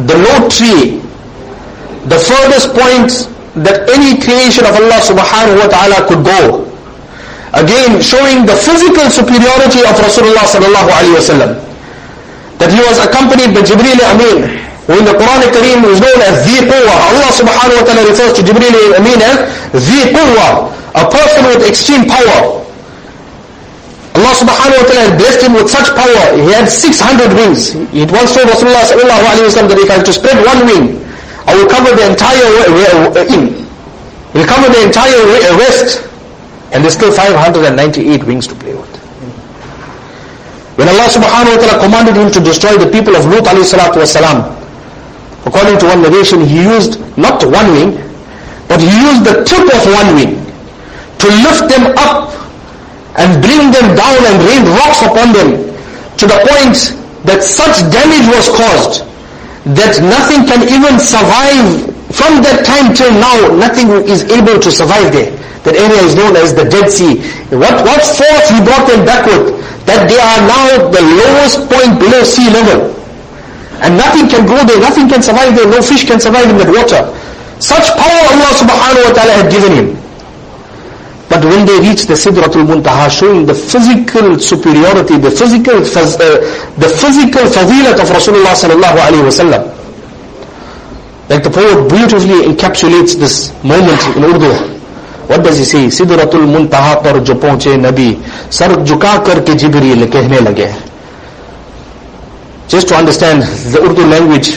the 0.05 0.17
lote 0.17 0.51
tree, 0.51 0.99
the 2.05 2.19
furthest 2.19 2.73
point 2.77 3.32
that 3.61 3.85
any 3.85 4.17
creation 4.17 4.65
of 4.65 4.73
Allah 4.73 4.97
subhanahu 4.97 5.61
wa 5.61 5.69
ta'ala 5.69 5.97
could 6.09 6.25
go. 6.25 6.65
Again, 7.53 8.01
showing 8.01 8.49
the 8.49 8.57
physical 8.57 9.05
superiority 9.13 9.85
of 9.85 9.93
Rasulullah 10.01 10.41
sallallahu 10.41 10.89
alayhi 10.89 11.13
wa. 11.21 11.53
That 12.57 12.69
he 12.73 12.81
was 12.81 12.97
accompanied 13.05 13.53
by 13.53 13.61
Jibreel 13.61 14.01
Amin, 14.09 14.57
who 14.89 14.97
in 14.97 15.05
the 15.05 15.13
Quran 15.13 15.41
Kareem 15.53 15.85
is 15.85 16.01
known 16.01 16.19
as 16.25 16.41
the 16.49 16.65
Quwwa. 16.65 16.95
Allah 17.13 17.29
subhanahu 17.29 17.77
wa 17.77 17.85
ta'ala 17.85 18.01
refers 18.09 18.33
to 18.33 18.41
Jibreel 18.41 18.97
Amin 18.97 19.21
as 19.21 19.37
the 19.69 20.01
Quwwa, 20.09 20.73
a 20.97 21.05
person 21.13 21.45
with 21.53 21.61
extreme 21.69 22.09
power. 22.09 22.63
Allah 24.17 24.33
subhanahu 24.37 24.81
wa 24.81 24.85
ta'ala 24.89 25.01
had 25.13 25.15
blessed 25.21 25.41
him 25.45 25.53
with 25.53 25.69
such 25.69 25.89
power. 25.93 26.23
He 26.41 26.49
had 26.49 26.65
600 26.69 27.37
wings. 27.37 27.73
He 27.93 28.01
once 28.09 28.33
told 28.33 28.49
Rasulullah 28.49 28.85
sallallahu 28.89 29.23
alayhi 29.29 29.45
wa 29.45 29.67
that 29.69 29.77
if 29.77 29.89
I 29.89 29.93
have 30.01 30.05
to 30.09 30.13
spread 30.13 30.37
one 30.41 30.65
wing, 30.65 30.85
I 31.45 31.55
will 31.55 31.69
cover 31.69 31.91
the 31.95 32.05
entire 32.09 32.47
uh, 32.67 33.33
in. 33.35 33.67
Will 34.33 34.47
cover 34.47 34.67
the 34.71 34.81
entire 34.85 35.19
west. 35.57 35.99
Uh, 36.01 36.09
and 36.73 36.83
there's 36.83 36.95
still 36.95 37.11
598 37.13 38.23
wings 38.25 38.47
to 38.47 38.55
play 38.55 38.73
with. 38.73 38.89
When 40.77 40.89
Allah 40.89 41.05
subhanahu 41.05 41.53
wa 41.53 41.59
ta'ala 41.61 41.83
commanded 41.85 42.15
him 42.17 42.31
to 42.33 42.39
destroy 42.41 42.77
the 42.81 42.89
people 42.89 43.15
of 43.15 43.25
Lut 43.29 43.45
alayhi 43.45 43.69
salatu 43.69 44.01
wasalam, 44.01 44.63
According 45.45 45.77
to 45.79 45.85
one 45.87 46.01
narration, 46.01 46.39
he 46.41 46.63
used 46.63 46.99
not 47.17 47.43
one 47.43 47.67
wing, 47.75 47.91
but 48.67 48.79
he 48.79 48.87
used 48.87 49.27
the 49.27 49.43
tip 49.43 49.63
of 49.67 49.81
one 49.91 50.15
wing 50.15 50.33
to 51.19 51.27
lift 51.43 51.67
them 51.67 51.91
up 51.99 52.31
and 53.19 53.43
bring 53.43 53.69
them 53.71 53.95
down 53.95 54.17
and 54.23 54.35
rain 54.47 54.63
rocks 54.79 55.03
upon 55.03 55.35
them 55.35 55.49
to 56.17 56.25
the 56.25 56.39
point 56.47 56.95
that 57.27 57.43
such 57.43 57.83
damage 57.91 58.27
was 58.31 58.47
caused 58.55 59.03
that 59.71 59.95
nothing 60.03 60.43
can 60.43 60.67
even 60.67 60.99
survive 60.99 61.87
from 62.11 62.43
that 62.43 62.67
time 62.67 62.91
till 62.93 63.11
now 63.15 63.55
nothing 63.55 63.87
is 64.11 64.23
able 64.27 64.59
to 64.59 64.69
survive 64.71 65.11
there 65.15 65.31
that 65.63 65.79
area 65.79 66.01
is 66.03 66.15
known 66.15 66.35
as 66.35 66.51
the 66.53 66.67
Dead 66.67 66.91
Sea 66.91 67.23
what, 67.55 67.71
what 67.87 68.03
force 68.03 68.45
he 68.51 68.59
brought 68.67 68.83
them 68.91 69.07
backward 69.07 69.55
that 69.87 70.07
they 70.11 70.19
are 70.19 70.39
now 70.47 70.91
the 70.91 71.03
lowest 71.03 71.63
point 71.71 71.95
below 71.99 72.21
sea 72.23 72.51
level 72.51 72.93
and 73.83 73.97
nothing 73.97 74.29
can 74.29 74.45
grow 74.47 74.63
there, 74.63 74.79
nothing 74.79 75.09
can 75.09 75.21
survive 75.21 75.55
there, 75.55 75.67
no 75.67 75.81
fish 75.81 76.05
can 76.07 76.19
survive 76.19 76.47
in 76.49 76.57
that 76.57 76.71
water. 76.71 77.03
Such 77.59 77.91
power 77.99 78.21
Allah 78.31 78.51
subhanahu 78.55 79.03
wa 79.09 79.13
ta'ala 79.15 79.33
had 79.43 79.51
given 79.51 79.71
him. 79.75 79.87
But 81.33 81.45
when 81.45 81.65
they 81.65 81.79
reached 81.79 82.07
the 82.07 82.13
Sidratul 82.13 82.61
Muntaha, 82.69 83.09
showing 83.09 83.47
the 83.47 83.55
physical 83.55 84.37
superiority, 84.37 85.17
the 85.17 85.31
physical, 85.31 85.77
uh, 85.81 86.37
the 86.77 86.89
physical 87.01 87.41
fadilat 87.49 87.97
of 87.97 88.07
Rasulullah 88.13 88.53
sallallahu 88.53 88.97
alayhi 89.01 89.25
wa 89.25 89.33
sallam. 89.33 89.63
Like 91.31 91.41
the 91.41 91.49
poet 91.49 91.89
beautifully 91.89 92.45
encapsulates 92.45 93.17
this 93.17 93.49
moment 93.63 93.97
in 94.15 94.25
Urdu. 94.29 94.77
What 95.25 95.41
does 95.43 95.57
he 95.57 95.65
say? 95.65 95.87
Sidratul 95.87 96.45
Muntaha 96.45 97.01
par 97.01 97.19
jo 97.25 97.33
pahunche 97.33 97.73
Nabi, 97.81 98.13
sar 98.53 98.69
jhuka 98.85 99.25
karke 99.25 99.57
Jibreel 99.57 100.05
kehne 100.13 100.37
lage. 100.45 100.69
Just 102.67 102.89
to 102.89 102.95
understand 102.95 103.41
the 103.73 103.81
Urdu 103.81 104.05
language, 104.05 104.49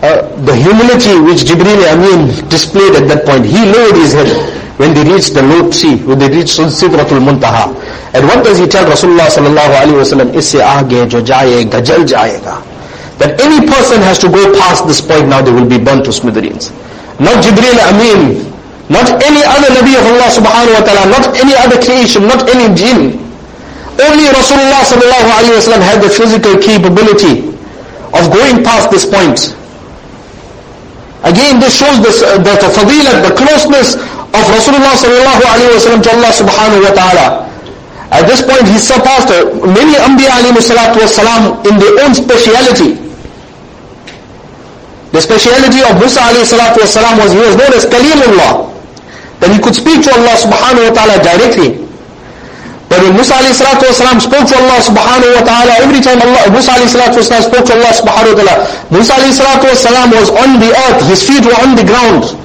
uh, 0.00 0.24
the 0.48 0.56
humility 0.56 1.20
which 1.20 1.44
Jibreel 1.44 1.92
Amin 1.92 2.48
displayed 2.48 2.94
at 2.96 3.06
that 3.08 3.26
point, 3.26 3.44
he 3.44 3.60
lowered 3.70 3.96
his 3.96 4.14
head 4.14 4.61
when 4.76 4.94
they 4.94 5.04
reached 5.04 5.34
the 5.34 5.42
low 5.42 5.70
sea, 5.70 5.96
when 6.04 6.18
they 6.18 6.28
reached 6.28 6.58
Sidratul 6.58 7.20
Muntaha. 7.20 7.68
And 8.14 8.26
what 8.26 8.44
does 8.44 8.58
he 8.58 8.66
tell 8.66 8.84
Rasulullah 8.84 9.28
sallallahu 9.28 9.72
alaihi 9.84 10.00
wasallam? 10.00 10.34
Isse 10.34 10.60
aage 10.60 11.08
jo 11.10 11.20
jayega 11.20 11.84
jal 11.84 12.04
jayega. 12.04 12.60
That 13.18 13.40
any 13.40 13.66
person 13.66 14.00
has 14.02 14.18
to 14.20 14.28
go 14.28 14.52
past 14.58 14.86
this 14.86 15.00
point 15.00 15.28
now, 15.28 15.42
they 15.42 15.52
will 15.52 15.68
be 15.68 15.78
burnt 15.78 16.04
to 16.06 16.12
smithereens. 16.12 16.70
Not 17.20 17.44
Jibreel 17.44 17.78
Amin, 17.92 18.40
not 18.88 19.06
any 19.22 19.44
other 19.44 19.70
Nabi 19.76 19.94
of 19.94 20.04
Allah 20.08 20.28
subhanahu 20.32 20.74
wa 20.74 20.84
ta'ala, 20.84 21.04
not 21.12 21.24
any 21.38 21.54
other 21.54 21.78
creation, 21.80 22.26
not 22.26 22.48
any 22.48 22.72
jinn. 22.74 23.20
Only 24.00 24.24
Rasulullah 24.32 24.82
sallallahu 24.88 25.28
alayhi 25.36 25.68
wa 25.68 25.84
had 25.84 26.00
the 26.02 26.08
physical 26.08 26.56
capability 26.58 27.52
of 28.16 28.32
going 28.32 28.64
past 28.64 28.90
this 28.90 29.04
point. 29.04 29.56
Again, 31.24 31.60
this 31.60 31.78
shows 31.78 32.02
this, 32.02 32.20
uh, 32.22 32.38
that 32.42 32.58
the 32.60 32.66
fadilat, 32.74 33.22
the 33.22 33.34
closeness 33.38 33.94
of 34.32 34.44
Rasulullah 34.48 34.96
sallallahu 34.96 35.42
alayhi 35.44 35.76
wa 35.76 36.00
to 36.00 36.08
Allah 36.16 36.32
subhanahu 36.32 36.80
wa 36.84 36.92
ta'ala. 36.96 37.26
At 38.12 38.28
this 38.28 38.40
point, 38.44 38.68
he 38.68 38.76
surpassed 38.76 39.28
many 39.64 39.96
Anbiya 39.96 40.40
alayhi 40.40 40.60
salatu 40.60 41.00
wasalam 41.00 41.64
in 41.68 41.80
their 41.80 41.96
own 42.04 42.12
speciality. 42.16 42.96
The 45.12 45.20
speciality 45.20 45.80
of 45.84 45.96
Musa 46.00 46.20
alayhi 46.20 46.48
salatu 46.48 46.80
wasalam 46.84 47.20
was 47.20 47.32
he 47.32 47.40
was 47.40 47.56
known 47.56 47.72
as 47.76 47.84
Kalimullah. 47.84 48.68
That 49.40 49.50
he 49.52 49.58
could 49.60 49.74
speak 49.76 50.04
to 50.04 50.10
Allah 50.16 50.36
subhanahu 50.40 50.88
wa 50.88 50.94
ta'ala 50.96 51.16
directly. 51.24 51.80
But 52.92 53.00
when 53.04 53.16
Musa 53.16 53.36
alayhi 53.36 53.56
salatu 53.56 53.88
wasalam 53.88 54.20
spoke 54.20 54.44
to 54.48 54.56
Allah 54.60 54.80
subhanahu 54.80 55.32
wa 55.32 55.44
ta'ala, 55.48 55.72
every 55.80 56.00
time 56.04 56.20
Allah, 56.20 56.52
Musa 56.52 56.72
alayhi 56.76 56.92
salatu 56.92 57.20
wasalam 57.24 57.42
spoke 57.48 57.64
to 57.68 57.72
Allah 57.80 57.92
subhanahu 57.96 58.32
wa 58.32 58.44
ta'ala, 58.44 58.54
Musa 58.92 59.12
alayhi 59.16 59.36
salatu 59.36 59.64
wasalam 59.72 60.08
was 60.12 60.28
on 60.32 60.60
the 60.60 60.68
earth, 60.88 61.00
his 61.08 61.20
feet 61.24 61.44
were 61.48 61.56
on 61.64 61.76
the 61.76 61.84
ground. 61.84 62.41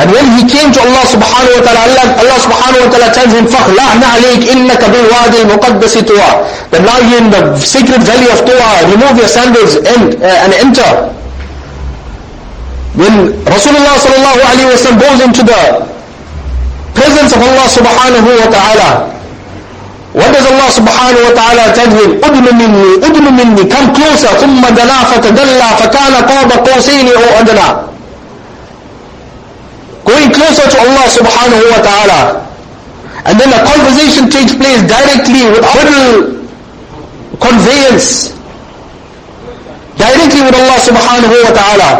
And 0.00 0.08
when 0.16 0.24
he 0.32 0.48
came 0.48 0.72
to 0.72 0.80
Allah 0.80 1.04
subhanahu 1.12 1.60
wa 1.60 1.64
ta'ala, 1.68 2.00
Allah, 2.24 2.38
subhanahu 2.40 2.88
wa 2.88 2.90
ta'ala 2.90 3.08
tells 3.12 3.36
him, 3.36 3.44
فَخْلَعْنَ 3.44 4.00
عَلَيْكَ 4.00 4.48
إِنَّكَ 4.48 4.80
بِالْوَادِ 4.80 5.32
الْمُقَدَّسِ 5.44 5.94
طُوَى 6.08 6.30
That 6.72 6.80
now 6.88 6.96
you're 7.04 7.20
in 7.20 7.28
the 7.28 7.60
sacred 7.60 8.00
valley 8.08 8.32
of 8.32 8.40
Tuwa, 8.48 8.88
remove 8.88 9.20
your 9.20 9.28
sandals 9.28 9.76
and, 9.76 10.16
uh, 10.24 10.44
and 10.48 10.56
enter. 10.56 10.88
When 12.96 13.36
Rasulullah 13.44 14.00
sallallahu 14.00 14.40
alayhi 14.40 14.72
wa 14.72 14.80
sallam 14.80 14.96
goes 15.04 15.20
into 15.20 15.42
the 15.44 15.60
presence 16.96 17.36
of 17.36 17.44
Allah 17.44 17.68
subhanahu 17.68 18.24
wa 18.40 18.48
ta'ala. 18.48 18.90
What 20.16 20.32
does 20.32 20.48
Allah 20.48 20.68
subhanahu 20.80 21.28
wa 21.28 21.34
ta'ala 21.36 21.64
tell 21.76 21.92
him? 21.92 22.24
أُدْنُ 22.24 22.46
مِنِّي 22.56 23.04
أُدْنُ 23.04 23.24
مِنِّي 23.36 23.68
Come 23.68 23.92
closer 23.92 24.32
ثُمَّ 24.40 24.64
دَنَا 24.64 24.98
فَتَدَلَّى 25.12 25.68
فَكَانَ 25.84 26.14
قَابَ 26.24 26.50
قَوْسَيْنِ 26.64 27.04
أَوْ 27.12 27.44
أَدْنَى 27.44 27.89
Going 30.10 30.34
closer 30.34 30.66
to 30.66 30.76
Allah 30.82 31.06
subhanahu 31.06 31.70
wa 31.70 31.78
ta'ala. 31.86 32.20
And 33.30 33.38
then 33.38 33.54
a 33.54 33.62
conversation 33.62 34.26
takes 34.26 34.58
place 34.58 34.82
directly 34.90 35.46
with 35.46 35.62
little 35.62 36.42
conveyance. 37.38 38.34
Directly 39.94 40.42
with 40.42 40.56
Allah 40.58 40.78
subhanahu 40.82 41.30
wa 41.46 41.52
ta'ala. 41.54 41.90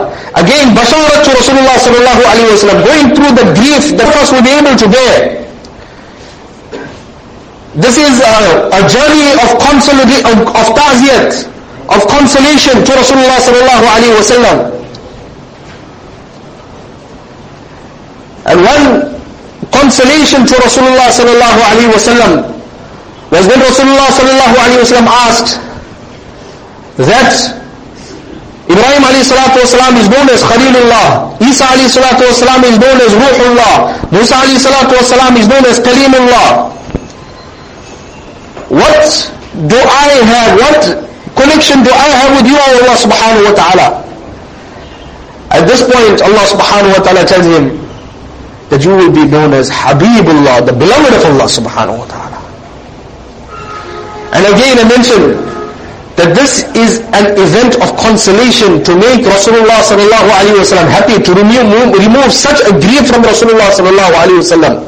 Again, 0.43 0.75
basharat 0.75 1.23
to 1.23 1.31
Rasulullah 1.39 1.79
sallallahu 1.79 2.23
alayhi 2.27 2.51
wa 2.51 2.59
sallam, 2.59 2.79
going 2.83 3.07
through 3.15 3.33
the 3.39 3.47
grief 3.55 3.95
that 3.95 4.11
us 4.19 4.35
will 4.35 4.43
be 4.43 4.59
able 4.59 4.75
to 4.75 4.87
bear. 4.91 5.47
This 7.79 7.95
is 7.95 8.19
a, 8.19 8.75
a 8.75 8.81
journey 8.91 9.39
of 9.39 9.55
consolidation, 9.63 10.27
of, 10.35 10.51
of 10.51 10.67
ta'ziyat, 10.75 11.47
of 11.95 12.01
consolation 12.11 12.83
to 12.83 12.91
Rasulullah 12.99 13.39
sallallahu 13.39 13.87
alayhi 13.87 14.19
wa 14.19 14.27
sallam. 14.27 14.80
And 18.47 18.59
one 18.65 18.85
consolation 19.73 20.47
to 20.47 20.55
Rasulullah 20.61 21.09
sallallahu 21.13 21.61
alaihi 21.61 21.91
wasallam 21.93 22.33
was 23.31 23.45
when 23.47 23.61
Rasulullah 23.61 24.09
sallallahu 24.11 24.57
alaihi 24.57 24.81
wasallam 24.81 25.09
asked 25.09 25.61
that 26.97 27.61
Ibrahim 28.71 29.03
alayhi 29.03 29.27
salatu 29.27 29.59
wasalam 29.67 29.99
is 29.99 30.07
known 30.09 30.31
as 30.31 30.43
Khalilullah. 30.47 31.35
Isa 31.43 31.65
alayhi 31.67 31.91
salatu 31.91 32.23
wasalam 32.31 32.63
is 32.71 32.77
known 32.79 32.99
as 33.03 33.13
Ruhullah. 33.19 33.75
Musa 34.15 34.35
alayhi 34.39 34.63
salatu 34.63 34.95
wasalam 34.95 35.35
is 35.37 35.47
known 35.51 35.65
as 35.67 35.79
Kalimullah. 35.83 36.71
What 38.71 39.03
do 39.67 39.75
I 39.75 40.09
have, 40.23 40.51
what 40.63 40.83
connection 41.35 41.83
do 41.83 41.91
I 41.91 42.07
have 42.15 42.31
with 42.39 42.47
you, 42.47 42.55
Allah 42.55 42.95
subhanahu 42.95 43.51
wa 43.51 43.55
ta'ala? 43.59 43.87
At 45.51 45.67
this 45.67 45.83
point, 45.83 46.23
Allah 46.23 46.45
subhanahu 46.47 46.95
wa 46.95 47.03
ta'ala 47.03 47.27
tells 47.27 47.47
him 47.51 47.80
that 48.71 48.85
you 48.87 48.95
will 48.95 49.13
be 49.13 49.27
known 49.27 49.53
as 49.53 49.69
Habibullah, 49.69 50.65
the 50.65 50.73
beloved 50.73 51.13
of 51.19 51.23
Allah 51.27 51.51
subhanahu 51.51 51.99
wa 51.99 52.07
ta'ala. 52.07 52.39
And 54.31 54.43
again 54.47 54.79
I 54.79 54.87
mentioned 54.87 55.51
that 56.15 56.37
this 56.39 56.69
is 56.79 57.01
an 57.17 57.33
event 57.35 57.81
of 57.83 57.97
consolation 57.99 58.79
to 58.87 58.93
make 58.95 59.27
Rasulullah 59.27 59.81
sallallahu 59.83 60.29
alayhi 60.31 60.63
wa 60.63 60.87
happy, 60.87 61.17
to 61.19 61.31
remove, 61.35 61.97
remove 61.97 62.31
such 62.31 62.61
a 62.69 62.73
grief 62.77 63.11
from 63.11 63.27
Rasulullah 63.27 63.73
sallallahu 63.75 64.15
alayhi 64.21 64.39
wa. 64.39 64.79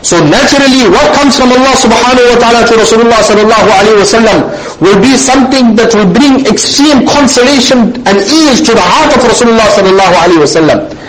So 0.00 0.16
naturally, 0.16 0.88
what 0.88 1.12
comes 1.12 1.36
from 1.36 1.52
Allah 1.52 1.76
subhanahu 1.76 2.24
wa 2.32 2.38
ta'ala 2.40 2.64
to 2.70 2.74
Rasulullah 2.80 3.20
sallallahu 3.20 3.68
alayhi 3.68 4.00
wa 4.00 4.80
will 4.80 4.96
be 5.02 5.12
something 5.18 5.76
that 5.76 5.92
will 5.92 6.08
bring 6.08 6.40
extreme 6.48 7.04
consolation 7.04 7.92
and 8.08 8.16
ease 8.24 8.64
to 8.64 8.72
the 8.72 8.80
heart 8.80 9.12
of 9.12 9.20
Rasulullah 9.28 9.68
sallallahu 9.76 10.14
alayhi 10.24 10.40
wa. 10.40 11.00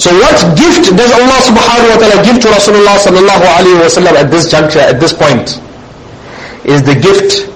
So 0.00 0.08
what 0.16 0.40
gift 0.56 0.96
does 0.96 1.12
Allah 1.12 1.38
subhanahu 1.44 1.92
wa 1.92 1.98
ta'ala 2.00 2.24
give 2.24 2.40
to 2.40 2.48
Rasulullah 2.48 2.96
sallallahu 2.96 3.44
alayhi 3.44 3.84
wa 3.84 3.92
sallam 3.92 4.16
at 4.16 4.30
this 4.32 4.48
juncture, 4.50 4.80
at 4.80 4.96
this 4.96 5.12
point? 5.12 5.60
Is 6.64 6.80
the 6.82 6.96
gift 6.96 7.52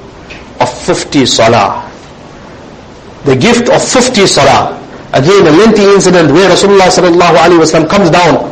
of 0.60 0.68
50 0.68 1.24
salah. 1.24 1.88
The 3.24 3.32
gift 3.34 3.72
of 3.72 3.80
50 3.80 4.26
salah. 4.28 4.76
Again, 5.16 5.48
a 5.48 5.56
lengthy 5.56 5.88
incident 5.88 6.36
where 6.36 6.52
Rasulullah 6.52 6.92
sallallahu 6.92 7.32
alayhi 7.32 7.64
wa 7.64 7.64
sallam 7.64 7.88
comes 7.88 8.10
down 8.12 8.44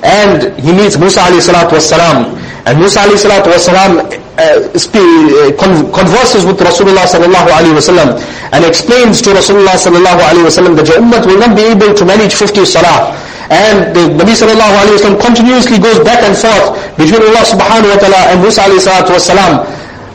and 0.00 0.56
he 0.64 0.72
meets 0.72 0.96
Musa 0.96 1.20
alayhi 1.28 1.44
salatu 1.44 1.76
wasalam. 1.76 2.32
And 2.64 2.80
Musa 2.80 3.04
alayhi 3.04 3.20
salatu 3.28 3.52
wasalam 3.52 4.08
uh, 4.40 4.72
uh, 4.72 5.52
converses 5.92 6.48
with 6.48 6.56
Rasulullah 6.64 7.04
sallallahu 7.04 7.52
alayhi 7.60 7.76
wasallam 7.76 8.16
and 8.56 8.64
explains 8.64 9.20
to 9.20 9.36
Rasulullah 9.36 9.76
sallallahu 9.76 10.32
alayhi 10.32 10.48
wasallam 10.48 10.80
that 10.80 10.88
your 10.88 10.96
ummah 11.04 11.20
will 11.28 11.36
not 11.44 11.52
be 11.52 11.68
able 11.68 11.92
to 11.92 12.04
manage 12.08 12.32
50 12.32 12.64
salah. 12.64 13.12
And 13.52 13.92
the 13.92 14.08
Nabi 14.16 14.32
sallallahu 14.32 14.72
alayhi 14.80 14.96
wasallam 14.96 15.20
continuously 15.20 15.78
goes 15.78 16.00
back 16.00 16.24
and 16.24 16.32
forth 16.32 16.80
between 16.96 17.20
Allah 17.20 17.44
subhanahu 17.44 17.92
wa 17.92 17.98
ta'ala 18.00 18.20
and 18.32 18.40
Musa 18.40 18.62
alayhi 18.64 18.80
salatu 18.80 19.12
wasalam, 19.12 19.68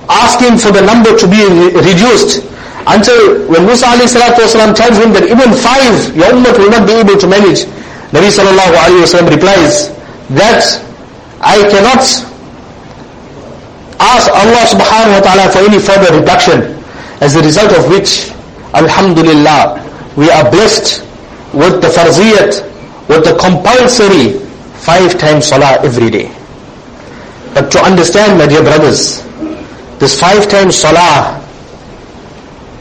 asking 0.09 0.57
for 0.57 0.71
the 0.73 0.81
number 0.81 1.13
to 1.13 1.25
be 1.29 1.45
reduced. 1.77 2.41
Until 2.89 3.45
when 3.45 3.69
Musa 3.69 3.85
alayhi 3.93 4.09
salatu 4.09 4.41
wasalam 4.49 4.73
tells 4.73 4.97
him 4.97 5.13
that 5.13 5.29
even 5.29 5.53
five, 5.53 5.93
your 6.17 6.33
ummah 6.33 6.57
will 6.57 6.73
not 6.73 6.87
be 6.89 6.93
able 6.97 7.17
to 7.21 7.27
manage. 7.29 7.69
Nabi 8.09 8.33
sallallahu 8.33 8.73
alayhi 8.73 9.05
wasallam 9.05 9.29
replies 9.29 9.93
that 10.33 10.65
I 11.41 11.61
cannot 11.69 12.01
ask 13.99 14.25
Allah 14.33 14.63
subhanahu 14.65 15.13
wa 15.19 15.21
ta'ala 15.21 15.45
for 15.53 15.59
any 15.59 15.77
further 15.77 16.09
reduction 16.17 16.79
as 17.21 17.35
a 17.35 17.41
result 17.45 17.71
of 17.77 17.85
which 17.93 18.31
alhamdulillah 18.73 19.77
we 20.17 20.29
are 20.31 20.49
blessed 20.49 21.03
with 21.53 21.81
the 21.81 21.87
farziyat 21.93 22.63
with 23.09 23.25
the 23.25 23.35
compulsory 23.37 24.39
five 24.87 25.17
times 25.19 25.47
salah 25.47 25.75
every 25.83 26.09
day 26.09 26.27
but 27.53 27.69
to 27.71 27.79
understand 27.83 28.37
my 28.37 28.47
dear 28.47 28.61
brothers 28.63 29.21
this 29.99 30.17
five 30.19 30.47
times 30.47 30.77
salah 30.77 31.35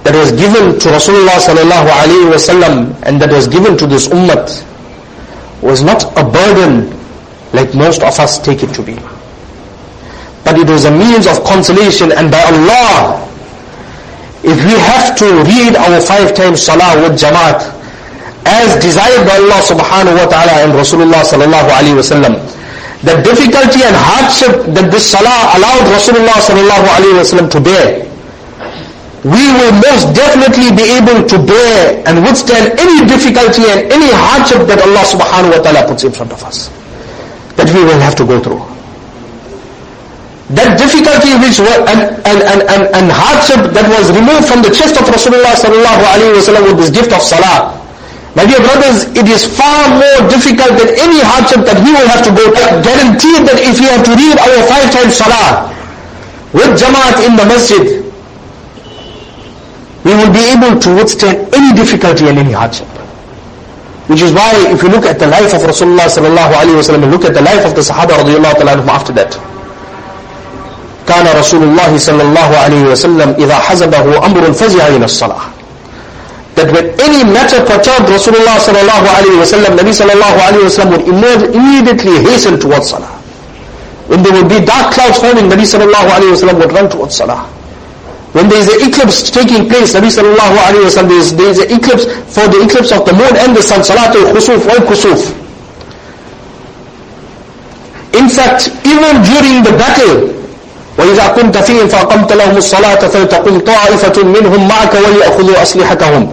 that 0.08 0.14
was 0.14 0.32
given 0.32 0.78
to 0.80 0.88
Rasulullah 0.88 1.36
sallallahu 1.36 1.88
alayhi 1.92 2.32
wasallam 2.32 2.96
and 3.04 3.20
that 3.20 3.30
was 3.30 3.48
given 3.48 3.76
to 3.76 3.86
this 3.86 4.08
ummah 4.08 4.40
was 5.60 5.82
not 5.82 6.04
a 6.16 6.24
burden 6.24 6.88
like 7.52 7.74
most 7.74 8.02
of 8.02 8.18
us 8.18 8.38
take 8.38 8.62
it 8.62 8.72
to 8.74 8.82
be. 8.82 8.94
But 10.44 10.58
it 10.58 10.68
was 10.68 10.84
a 10.84 10.90
means 10.90 11.26
of 11.26 11.44
consolation 11.44 12.12
and 12.12 12.30
by 12.30 12.40
Allah, 12.40 13.20
if 14.44 14.56
we 14.64 14.74
have 14.80 15.16
to 15.18 15.26
read 15.44 15.76
our 15.76 16.00
five 16.00 16.34
times 16.34 16.62
salah 16.62 17.02
with 17.02 17.18
jamaat, 17.20 17.68
as 18.46 18.76
desired 18.82 19.26
by 19.26 19.36
Allah 19.42 19.60
subhanahu 19.64 20.14
wa 20.18 20.26
ta'ala 20.30 20.64
and 20.66 20.72
Rasulullah 20.76 21.22
sallallahu 21.26 21.68
alayhi 21.72 21.96
wa 21.96 22.06
sallam, 22.06 22.34
the 23.02 23.14
difficulty 23.22 23.82
and 23.86 23.94
hardship 23.94 24.66
that 24.74 24.90
this 24.90 25.10
salah 25.10 25.54
allowed 25.54 25.86
Rasulullah 25.90 26.38
sallallahu 26.42 26.86
alayhi 26.98 27.14
wa 27.18 27.26
sallam 27.26 27.46
to 27.50 27.60
bear, 27.60 28.08
we 29.26 29.44
will 29.58 29.74
most 29.82 30.14
definitely 30.14 30.70
be 30.74 30.86
able 30.94 31.26
to 31.26 31.36
bear 31.42 32.02
and 32.06 32.22
withstand 32.22 32.78
any 32.78 33.02
difficulty 33.06 33.66
and 33.66 33.90
any 33.90 34.10
hardship 34.14 34.62
that 34.70 34.78
Allah 34.82 35.02
subhanahu 35.02 35.58
wa 35.58 35.62
ta'ala 35.62 35.82
puts 35.90 36.04
in 36.06 36.12
front 36.14 36.30
of 36.32 36.42
us. 36.46 36.70
That 37.58 37.66
we 37.74 37.82
will 37.82 37.98
have 37.98 38.14
to 38.22 38.24
go 38.24 38.38
through. 38.38 38.62
That 40.54 40.78
difficulty 40.78 41.34
which 41.42 41.58
was, 41.60 41.76
and, 41.90 42.14
and, 42.24 42.40
and, 42.46 42.60
and, 42.70 42.82
and 42.94 43.06
hardship 43.10 43.74
that 43.74 43.84
was 43.90 44.08
removed 44.14 44.46
from 44.48 44.62
the 44.62 44.70
chest 44.70 44.96
of 44.96 45.04
Rasulullah 45.10 45.52
sallallahu 45.58 46.02
alayhi 46.14 46.38
wa 46.38 46.42
sallam 46.42 46.62
with 46.70 46.78
this 46.78 46.90
gift 46.94 47.10
of 47.12 47.20
salah. 47.20 47.74
My 48.37 48.45
dear 48.49 48.57
brothers, 48.65 49.05
it 49.13 49.29
is 49.29 49.45
far 49.45 49.89
more 49.93 50.19
difficult 50.29 50.73
than 50.81 50.89
any 50.97 51.21
hardship 51.21 51.61
that 51.69 51.77
we 51.85 51.93
will 51.93 52.09
have 52.09 52.25
to 52.25 52.31
go 52.33 52.49
through. 52.49 52.81
Guaranteed 52.81 53.45
that 53.45 53.61
if 53.61 53.77
we 53.77 53.85
have 53.93 54.01
to 54.09 54.13
read 54.17 54.35
our 54.41 54.57
five 54.65 54.89
times 54.89 55.13
salah 55.21 55.69
with 56.49 56.73
jamaat 56.81 57.21
in 57.29 57.37
the 57.37 57.45
masjid, 57.45 58.01
we 60.01 60.11
will 60.17 60.33
be 60.33 60.41
able 60.49 60.81
to 60.81 60.89
withstand 60.97 61.45
any 61.53 61.77
difficulty 61.77 62.27
and 62.27 62.37
any 62.41 62.51
hardship. 62.51 62.89
Which 64.09 64.21
is 64.21 64.33
why 64.33 64.49
if 64.73 64.81
you 64.81 64.89
look 64.89 65.05
at 65.05 65.19
the 65.21 65.27
life 65.27 65.53
of 65.53 65.61
Rasulullah 65.61 66.09
sallallahu 66.09 66.57
alayhi 66.57 66.75
wa 66.75 66.81
sallam 66.83 67.03
and 67.05 67.11
look 67.13 67.23
at 67.29 67.33
the 67.37 67.41
life 67.45 67.63
of 67.69 67.75
the 67.77 67.81
Sahaba 67.85 68.17
radiallahu 68.17 68.57
ta'ala 68.59 68.81
after 68.91 69.13
that. 69.13 69.37
كان 71.07 71.27
رسول 71.39 71.63
الله 71.63 71.97
صلى 71.97 72.21
الله 72.23 72.49
عليه 72.57 72.83
وسلم 72.95 73.35
إذا 73.39 73.55
حزبه 73.59 74.25
أمر 74.25 74.53
فزع 74.53 74.87
إلى 74.87 75.05
الصلاة 75.05 75.41
that 76.57 76.69
when 76.69 76.85
any 77.01 77.25
matter 77.25 77.57
perturbed 77.65 78.05
Rasulullah 78.13 78.61
sallallahu 78.61 79.05
alayhi 79.09 79.37
wa 79.41 79.47
sallam, 79.47 79.73
Nabi 79.73 79.89
sallallahu 79.89 80.37
alayhi 80.37 80.65
wa 80.69 80.73
sallam 80.73 80.89
would 80.93 81.05
immediately 81.49 82.21
hasten 82.29 82.59
towards 82.59 82.89
salah. 82.93 83.09
When 84.07 84.21
there 84.21 84.33
would 84.33 84.49
be 84.49 84.61
dark 84.63 84.93
clouds 84.93 85.17
forming, 85.17 85.49
Nabi 85.49 85.65
sallallahu 85.65 86.07
alayhi 86.13 86.33
wa 86.37 86.39
sallam 86.45 86.57
would 86.61 86.71
run 86.71 86.89
towards 86.89 87.15
salah. 87.17 87.49
When 88.37 88.49
there 88.49 88.59
is 88.61 88.69
an 88.69 88.85
eclipse 88.85 89.29
taking 89.29 89.65
place, 89.69 89.93
Nabi 89.97 90.13
sallallahu 90.13 90.55
alayhi 90.69 90.85
wa 90.85 90.93
sallam, 90.93 91.09
there 91.09 91.21
is, 91.25 91.35
there 91.35 91.49
is 91.49 91.59
an 91.59 91.69
eclipse 91.73 92.05
for 92.29 92.45
the 92.49 92.61
eclipse 92.61 92.91
of 92.93 93.05
the 93.05 93.13
moon 93.13 93.33
and 93.37 93.57
the 93.57 93.61
sun, 93.61 93.81
salatul 93.81 94.29
khusuf 94.33 94.61
wal 94.69 94.81
kusuf. 94.85 95.33
In 98.13 98.29
fact, 98.29 98.69
even 98.85 99.25
during 99.25 99.65
the 99.65 99.73
battle, 99.73 100.33
وإذا 100.97 101.27
كنت 101.27 101.57
فيهم 101.57 101.87
فأقمت 101.87 102.33
لهم 102.33 102.57
الصلاة 102.57 102.95
فلتقم 103.07 103.59
طائفة 103.59 104.23
منهم 104.23 104.67
معك 104.67 104.93
وليأخذوا 104.93 105.61
أسلحتهم 105.61 106.31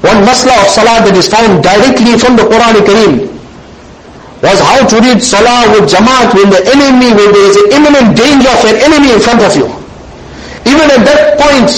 one 0.00 0.24
masla 0.24 0.56
of 0.64 0.68
salah 0.72 1.04
that 1.04 1.12
is 1.12 1.28
found 1.28 1.60
directly 1.62 2.16
from 2.16 2.36
the 2.36 2.48
Quran 2.48 2.74
Kareem 2.88 3.14
was 4.40 4.56
how 4.64 4.80
to 4.88 4.96
read 5.04 5.20
salah 5.20 5.68
with 5.76 5.92
jamaat 5.92 6.32
when 6.32 6.48
the 6.48 6.64
enemy, 6.72 7.12
when 7.12 7.28
there 7.28 7.46
is 7.52 7.56
an 7.60 7.68
imminent 7.76 8.16
danger 8.16 8.48
of 8.48 8.64
an 8.64 8.76
enemy 8.80 9.12
in 9.12 9.20
front 9.20 9.44
of 9.44 9.52
you. 9.52 9.68
Even 10.64 10.88
at 10.88 11.04
that 11.04 11.36
point, 11.36 11.68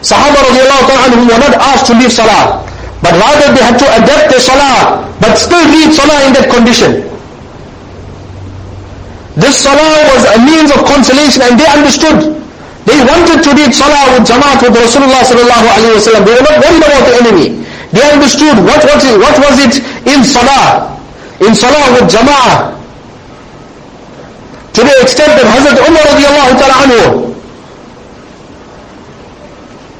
Sahaba 0.00 0.40
radiallahu 0.48 0.82
ta'ala 0.88 1.14
were 1.14 1.40
not 1.44 1.54
asked 1.60 1.86
to 1.86 1.94
leave 1.94 2.10
salah, 2.10 2.64
but 3.04 3.12
rather 3.20 3.52
they 3.54 3.62
had 3.62 3.76
to 3.78 3.86
adapt 4.00 4.32
their 4.32 4.40
salah, 4.40 5.04
but 5.20 5.36
still 5.36 5.62
read 5.68 5.92
salah 5.92 6.24
in 6.26 6.32
that 6.32 6.48
condition. 6.48 7.04
This 9.36 9.62
salah 9.62 10.02
was 10.12 10.22
a 10.32 10.38
means 10.44 10.72
of 10.72 10.84
consolation 10.84 11.42
and 11.44 11.60
they 11.60 11.68
understood. 11.68 12.41
They 12.84 12.98
wanted 13.06 13.42
to 13.46 13.50
read 13.54 13.70
salah 13.70 14.18
with 14.18 14.26
jamaat 14.26 14.58
with 14.62 14.74
Rasulullah 14.74 15.22
sallallahu 15.22 15.66
alayhi 15.70 15.94
wa 15.94 16.02
sallam. 16.02 16.22
They 16.26 16.34
were 16.34 16.46
not 16.46 16.58
worried 16.58 16.82
about 16.82 17.04
the 17.06 17.14
enemy. 17.22 17.62
They 17.92 18.02
understood 18.10 18.56
what 18.64 18.80
was 18.82 19.04
it, 19.04 19.16
what 19.20 19.36
was 19.38 19.56
it 19.60 19.74
in 20.08 20.24
salah. 20.24 20.96
In 21.44 21.54
salah 21.54 21.92
with 21.92 22.08
Jamaat. 22.08 22.72
To 24.72 24.80
the 24.80 24.94
extent 25.04 25.36
that 25.36 25.44
Hazrat 25.44 25.76
Umar 25.84 26.00
radiallahu 26.08 26.52
ta'ala 26.56 26.76
anhu, 26.88 27.36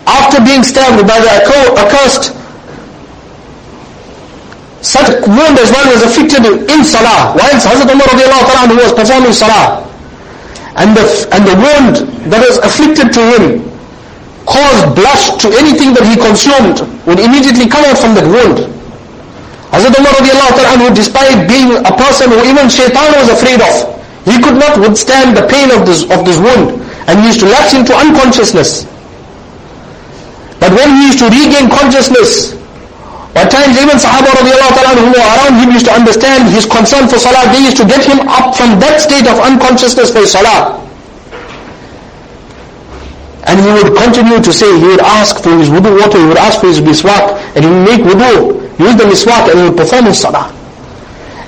after 0.08 0.40
being 0.40 0.64
stabbed 0.64 1.06
by 1.06 1.20
the 1.20 1.28
accursed, 1.76 2.32
such 4.80 5.12
wound 5.28 5.58
as 5.60 5.70
well 5.70 5.84
was 5.92 6.02
afflicted 6.02 6.42
in 6.72 6.80
salah, 6.82 7.36
whilst 7.36 7.68
Hazrat 7.68 7.92
Umar 7.92 8.08
radiallahu 8.08 8.44
ta'ala 8.48 8.72
anhu 8.72 8.80
was 8.80 8.92
performing 8.96 9.32
salah 9.36 9.84
and 10.80 10.96
the, 10.96 11.04
and 11.36 11.44
the 11.44 11.54
wound 11.60 12.11
that 12.30 12.40
was 12.42 12.58
afflicted 12.62 13.12
to 13.14 13.22
him 13.34 13.72
caused 14.46 14.94
blush 14.98 15.38
to 15.42 15.48
anything 15.58 15.94
that 15.94 16.02
he 16.06 16.18
consumed 16.18 16.82
would 17.06 17.18
immediately 17.22 17.66
come 17.70 17.82
out 17.86 17.98
from 17.98 18.14
that 18.18 18.26
wound. 18.26 18.66
Hazrat 19.70 19.94
Umar 19.96 20.12
radiallahu 20.20 20.52
ta'ala 20.58 20.92
despite 20.92 21.48
being 21.48 21.72
a 21.80 21.92
person 21.96 22.28
who 22.28 22.42
even 22.44 22.68
shaitan 22.68 23.08
was 23.16 23.30
afraid 23.32 23.62
of, 23.62 23.72
he 24.26 24.36
could 24.42 24.58
not 24.58 24.76
withstand 24.78 25.34
the 25.36 25.46
pain 25.48 25.70
of 25.72 25.86
this, 25.86 26.04
of 26.10 26.26
this 26.26 26.36
wound 26.38 26.76
and 27.08 27.20
he 27.22 27.32
used 27.32 27.40
to 27.40 27.48
lapse 27.48 27.72
into 27.74 27.94
unconsciousness. 27.94 28.84
But 30.60 30.70
when 30.78 30.90
he 31.00 31.10
used 31.10 31.18
to 31.24 31.26
regain 31.32 31.70
consciousness, 31.70 32.54
at 33.34 33.48
times 33.48 33.74
even 33.80 33.96
Sahaba 33.96 34.28
radiallahu 34.36 34.72
ta'ala 34.76 34.92
who 35.00 35.08
were 35.08 35.24
around 35.40 35.56
him 35.56 35.72
used 35.72 35.86
to 35.88 35.94
understand 35.94 36.52
his 36.52 36.66
concern 36.68 37.08
for 37.08 37.16
salah, 37.16 37.48
they 37.50 37.64
used 37.64 37.78
to 37.80 37.86
get 37.88 38.04
him 38.04 38.20
up 38.28 38.54
from 38.54 38.76
that 38.78 39.00
state 39.00 39.24
of 39.26 39.40
unconsciousness 39.40 40.12
for 40.12 40.26
salah. 40.28 40.81
And 43.47 43.59
he 43.61 43.71
would 43.71 43.95
continue 43.95 44.41
to 44.41 44.51
say, 44.51 44.67
he 44.79 44.87
would 44.87 44.99
ask 44.99 45.41
for 45.41 45.51
his 45.57 45.69
wudu 45.69 45.95
water, 45.99 46.19
he 46.19 46.25
would 46.25 46.37
ask 46.37 46.59
for 46.59 46.67
his 46.67 46.81
miswak, 46.81 47.39
and 47.55 47.63
he 47.63 47.69
would 47.71 47.85
make 47.87 48.01
wudu, 48.03 48.59
use 48.79 48.95
the 48.97 49.05
miswak, 49.07 49.49
and 49.49 49.59
he 49.59 49.63
would 49.69 49.77
perform 49.77 50.05
his 50.05 50.19
salah. 50.19 50.51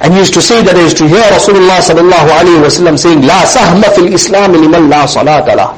And 0.01 0.13
he 0.13 0.19
used 0.19 0.33
to 0.35 0.41
say 0.41 0.63
that 0.63 0.75
he 0.77 0.83
used 0.83 0.97
to 0.97 1.07
hear 1.07 1.21
Rasulullah 1.27 1.83
sallallahu 1.83 2.29
alayhi 2.39 2.61
wa 2.63 2.71
sallam 2.71 2.95
saying, 2.97 3.21
لا 3.21 3.43
سهم 3.45 3.81
في 3.81 3.99
الإسلام 4.07 4.55
لمن 4.55 4.89
لا 4.89 5.05
صلاة 5.05 5.45
له. 5.55 5.75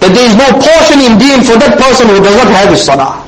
That 0.00 0.14
there 0.14 0.26
is 0.30 0.36
no 0.38 0.46
portion 0.62 1.00
in 1.00 1.18
deen 1.18 1.42
for 1.42 1.58
that 1.58 1.76
person 1.76 2.06
who 2.06 2.22
does 2.22 2.36
not 2.36 2.46
have 2.54 2.70
his 2.70 2.84
salah. 2.84 3.21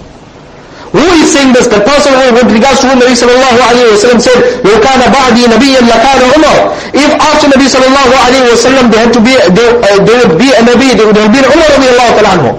Who 0.95 1.07
is 1.19 1.27
saying 1.35 1.51
this? 1.51 1.67
The 1.67 1.83
person 1.83 2.15
who 2.15 2.23
with 2.39 2.47
regards 2.55 2.79
to 2.79 2.87
whom 2.87 3.03
Nabi 3.03 3.15
sallallahu 3.19 3.59
alayhi 3.67 3.91
wa 3.91 3.99
sallam 3.99 4.19
said, 4.23 4.39
لو 4.63 4.79
كان 4.79 5.01
بعدي 5.11 5.43
نبيا 5.51 5.81
لكان 5.91 6.19
عمر. 6.31 6.55
If 6.95 7.11
after 7.19 7.47
Nabi 7.51 7.67
sallallahu 7.67 8.13
alayhi 8.15 8.47
wa 8.47 8.55
sallam 8.55 8.85
they 8.91 8.99
had 9.03 9.11
to 9.11 9.19
be, 9.19 9.35
they, 9.51 9.67
uh, 9.75 9.99
they 10.07 10.15
would 10.23 10.39
be 10.39 10.49
a 10.55 10.61
Nabi, 10.63 10.95
they 10.95 11.03
would 11.03 11.19
have 11.19 11.31
been 11.35 11.43
Umar 11.51 11.67
radiallahu 11.75 12.11
ta'ala 12.15 12.31
anhu. 12.39 12.51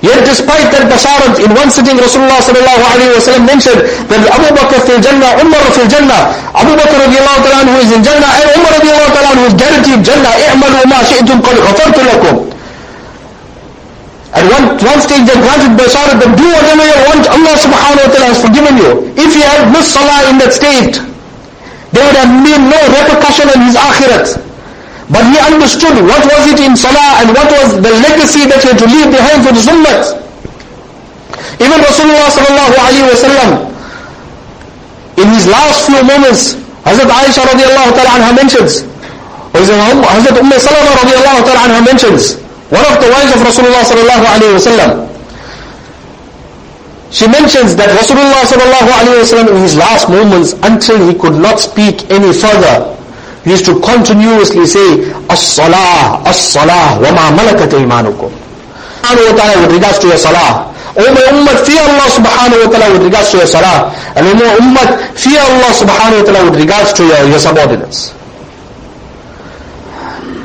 Yet 0.00 0.24
despite 0.24 0.72
that 0.72 0.88
basharat, 0.88 1.42
in 1.44 1.50
one 1.52 1.68
sitting 1.68 1.98
Rasulullah 2.00 2.40
sallallahu 2.40 2.82
alayhi 2.88 3.12
wa 3.12 3.20
sallam 3.20 3.44
mentioned 3.44 3.80
that 4.08 4.22
Abu 4.32 4.48
Bakr 4.56 4.80
fil 4.86 5.00
Jannah, 5.02 5.42
Umar 5.44 5.60
fil 5.76 5.90
Jannah. 5.90 6.32
Abu 6.56 6.72
Bakr 6.72 6.96
radiallahu 7.04 7.38
ta'ala 7.44 7.68
anhu 7.68 7.76
is 7.84 7.90
in 7.92 8.00
Jannah 8.06 8.30
and 8.40 8.48
Umar 8.56 8.72
radiallahu 8.80 9.10
ta'ala 9.12 9.28
anhu 9.34 9.44
is 9.50 9.54
guaranteed 9.58 10.00
Jannah. 10.06 10.32
اعملوا 10.40 10.86
ما 10.86 11.02
شئتم 11.04 11.40
قد 11.42 11.56
غفرت 11.58 11.98
لكم. 11.98 12.49
At 14.30 14.46
one, 14.46 14.78
one 14.78 15.00
stage 15.02 15.26
they 15.26 15.34
granted 15.42 15.74
basharat 15.74 16.22
that 16.22 16.30
do 16.38 16.46
whatever 16.46 16.84
you 16.86 16.98
want, 17.10 17.26
Allah 17.26 17.54
subhanahu 17.58 18.06
wa 18.06 18.10
ta'ala 18.14 18.26
has 18.30 18.38
forgiven 18.38 18.74
you. 18.78 18.90
If 19.18 19.34
he 19.34 19.42
had 19.42 19.66
missed 19.74 19.90
salah 19.98 20.30
in 20.30 20.38
that 20.38 20.54
state, 20.54 21.02
there 21.90 22.06
would 22.06 22.14
have 22.14 22.30
been 22.46 22.70
no 22.70 22.78
repercussion 22.94 23.50
on 23.50 23.58
his 23.66 23.74
akhirat. 23.74 24.38
But 25.10 25.26
he 25.26 25.36
understood 25.42 25.98
what 26.06 26.22
was 26.22 26.46
it 26.46 26.62
in 26.62 26.78
salah 26.78 27.18
and 27.26 27.34
what 27.34 27.50
was 27.50 27.74
the 27.82 27.90
legacy 28.06 28.46
that 28.46 28.62
he 28.62 28.70
had 28.70 28.78
to 28.78 28.86
leave 28.86 29.10
behind 29.10 29.42
for 29.42 29.50
the 29.50 29.62
ummah. 29.66 29.98
Even 31.58 31.78
Rasulullah 31.82 32.30
sallallahu 32.30 32.74
alayhi 32.78 33.10
wa 33.10 33.18
sallam, 33.18 33.50
in 35.18 35.26
his 35.34 35.50
last 35.50 35.90
few 35.90 35.98
moments, 36.06 36.54
Hazrat 36.86 37.10
Aisha 37.10 37.42
radiallahu 37.50 37.90
ta'ala 37.98 38.10
anha 38.22 38.30
mentions, 38.38 38.86
or 39.50 39.60
Hazrat 39.66 40.38
Umm 40.38 40.52
Salama 40.54 40.90
radiallahu 41.02 41.40
ta'ala 41.42 41.60
anha 41.66 41.82
mentions, 41.84 42.38
one 42.70 42.86
of 42.86 42.96
the 43.02 43.10
wives 43.10 43.32
of 43.34 43.40
Rasulullah 43.42 43.82
sallallahu 43.82 44.24
alayhi 44.30 44.54
wa 44.54 44.62
sallam, 44.62 44.90
she 47.10 47.26
mentions 47.26 47.74
that 47.74 47.90
Rasulullah 47.98 48.46
sallallahu 48.46 48.90
alayhi 48.94 49.18
wa 49.18 49.26
sallam 49.26 49.48
in 49.56 49.62
his 49.62 49.76
last 49.76 50.08
moments, 50.08 50.52
until 50.62 50.98
he 51.06 51.14
could 51.18 51.34
not 51.34 51.58
speak 51.58 52.08
any 52.10 52.32
further, 52.32 52.96
he 53.44 53.50
used 53.50 53.64
to 53.66 53.80
continuously 53.80 54.66
say, 54.66 55.10
As-salah, 55.28 56.22
As-salah, 56.28 57.00
wa 57.02 57.10
ma 57.10 57.30
malakat 57.34 57.72
imanukum. 57.74 58.30
Subhanahu 59.00 59.32
wa 59.32 59.36
ta'ala 59.36 59.66
with 59.66 59.72
regards 59.74 59.98
to 59.98 60.06
your 60.06 60.16
salah. 60.20 60.70
O 60.94 61.02
my 61.02 61.22
ummah, 61.34 61.56
fear 61.66 61.80
Allah 61.82 62.06
subhanahu 62.14 62.66
wa 62.66 62.70
ta'ala 62.70 62.92
with 62.94 63.02
regards 63.10 63.30
to 63.32 63.36
your 63.38 63.46
salah. 63.46 63.90
And 64.14 64.26
O 64.28 64.32
my 64.38 64.46
ummah, 64.60 64.86
fear 65.18 65.40
Allah 65.40 65.70
subhanahu 65.74 66.20
wa 66.22 66.24
ta'ala 66.30 66.50
with 66.50 66.60
regards 66.60 66.92
to 66.94 67.02
your, 67.06 67.26
your 67.26 67.38
subordinates. 67.40 68.14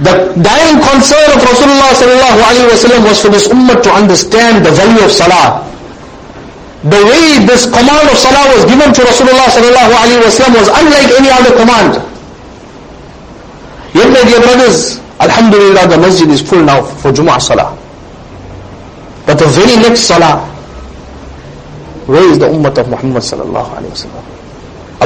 The 0.04 0.12
dying 0.44 0.84
concern 0.84 1.24
of 1.32 1.40
Rasulullah 1.40 1.96
sallallahu 1.96 2.40
alayhi 2.44 2.68
wa 2.68 2.76
sallam 2.76 3.02
was 3.08 3.22
for 3.24 3.30
this 3.32 3.48
ummah 3.48 3.80
to 3.80 3.90
understand 3.96 4.66
the 4.66 4.72
value 4.76 5.00
of 5.06 5.12
salah. 5.12 5.64
The 6.84 7.00
way 7.00 7.40
this 7.48 7.64
command 7.64 8.04
of 8.12 8.18
salah 8.20 8.44
was 8.52 8.68
given 8.68 8.92
to 8.92 9.02
Rasulullah 9.08 9.48
sallallahu 9.48 9.96
alayhi 9.96 10.20
wa 10.20 10.28
sallam 10.36 10.54
was 10.60 10.68
unlike 10.68 11.10
any 11.16 11.32
other 11.32 11.56
command. 11.56 11.96
Yet 13.96 14.12
my 14.12 14.24
dear 14.28 14.42
brothers, 14.44 15.00
Alhamdulillah 15.24 15.88
the 15.88 15.98
masjid 15.98 16.28
is 16.28 16.42
full 16.44 16.60
now 16.60 16.84
for 16.84 17.14
Jumu'ah 17.16 17.40
salah. 17.40 17.72
But 19.26 19.40
the 19.40 19.48
very 19.48 19.80
next 19.80 20.12
salah, 20.12 20.44
where 22.06 22.28
is 22.30 22.38
the 22.38 22.52
ummah 22.52 22.76
of 22.78 22.90
Muhammad 22.92 23.24
sallallahu 23.24 23.80
alayhi 23.80 23.96
wa 23.96 24.02
sallam? 24.12 24.35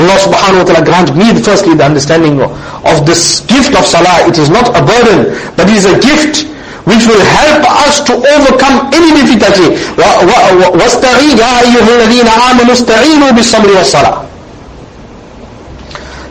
Allah 0.09 0.17
subhanahu 0.19 0.65
wa 0.65 0.67
ta'ala 0.67 0.83
grant 0.85 1.11
me 1.15 1.31
firstly 1.39 1.75
the 1.79 1.85
understanding 1.87 2.41
of 2.41 2.97
this 3.07 3.45
gift 3.47 3.77
of 3.79 3.87
salah. 3.87 4.27
It 4.27 4.39
is 4.39 4.51
not 4.51 4.73
a 4.75 4.83
burden, 4.83 5.31
but 5.55 5.69
it 5.71 5.77
is 5.79 5.87
a 5.87 5.95
gift 6.01 6.49
which 6.85 7.07
will 7.07 7.21
help 7.21 7.63
us 7.87 8.01
to 8.05 8.13
overcome 8.13 8.91
any 8.93 9.13
difficulty. 9.23 9.77
وَاسْتَعِينَ 9.97 11.37
يَا 11.39 11.53
أَيُّهَا 11.65 11.91
الَّذِينَ 11.97 12.29
آمَنُوا 12.29 12.75
اسْتَعِينُوا 12.75 13.31
بِالصَّبْرِ 13.33 13.69
وَالصَّلَاةِ 13.73 14.15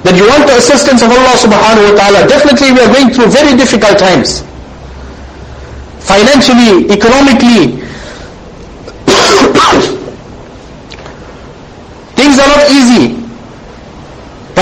That 0.03 0.15
you 0.17 0.27
want 0.27 0.45
the 0.45 0.57
assistance 0.57 1.01
of 1.01 1.09
Allah 1.09 1.33
subhanahu 1.39 1.93
wa 1.93 1.95
ta'ala. 1.97 2.27
Definitely 2.27 2.71
we 2.73 2.79
are 2.83 2.91
going 2.93 3.09
through 3.15 3.27
very 3.31 3.57
difficult 3.57 3.97
times. 3.97 4.43
Financially, 6.03 6.91
economically, 6.91 7.76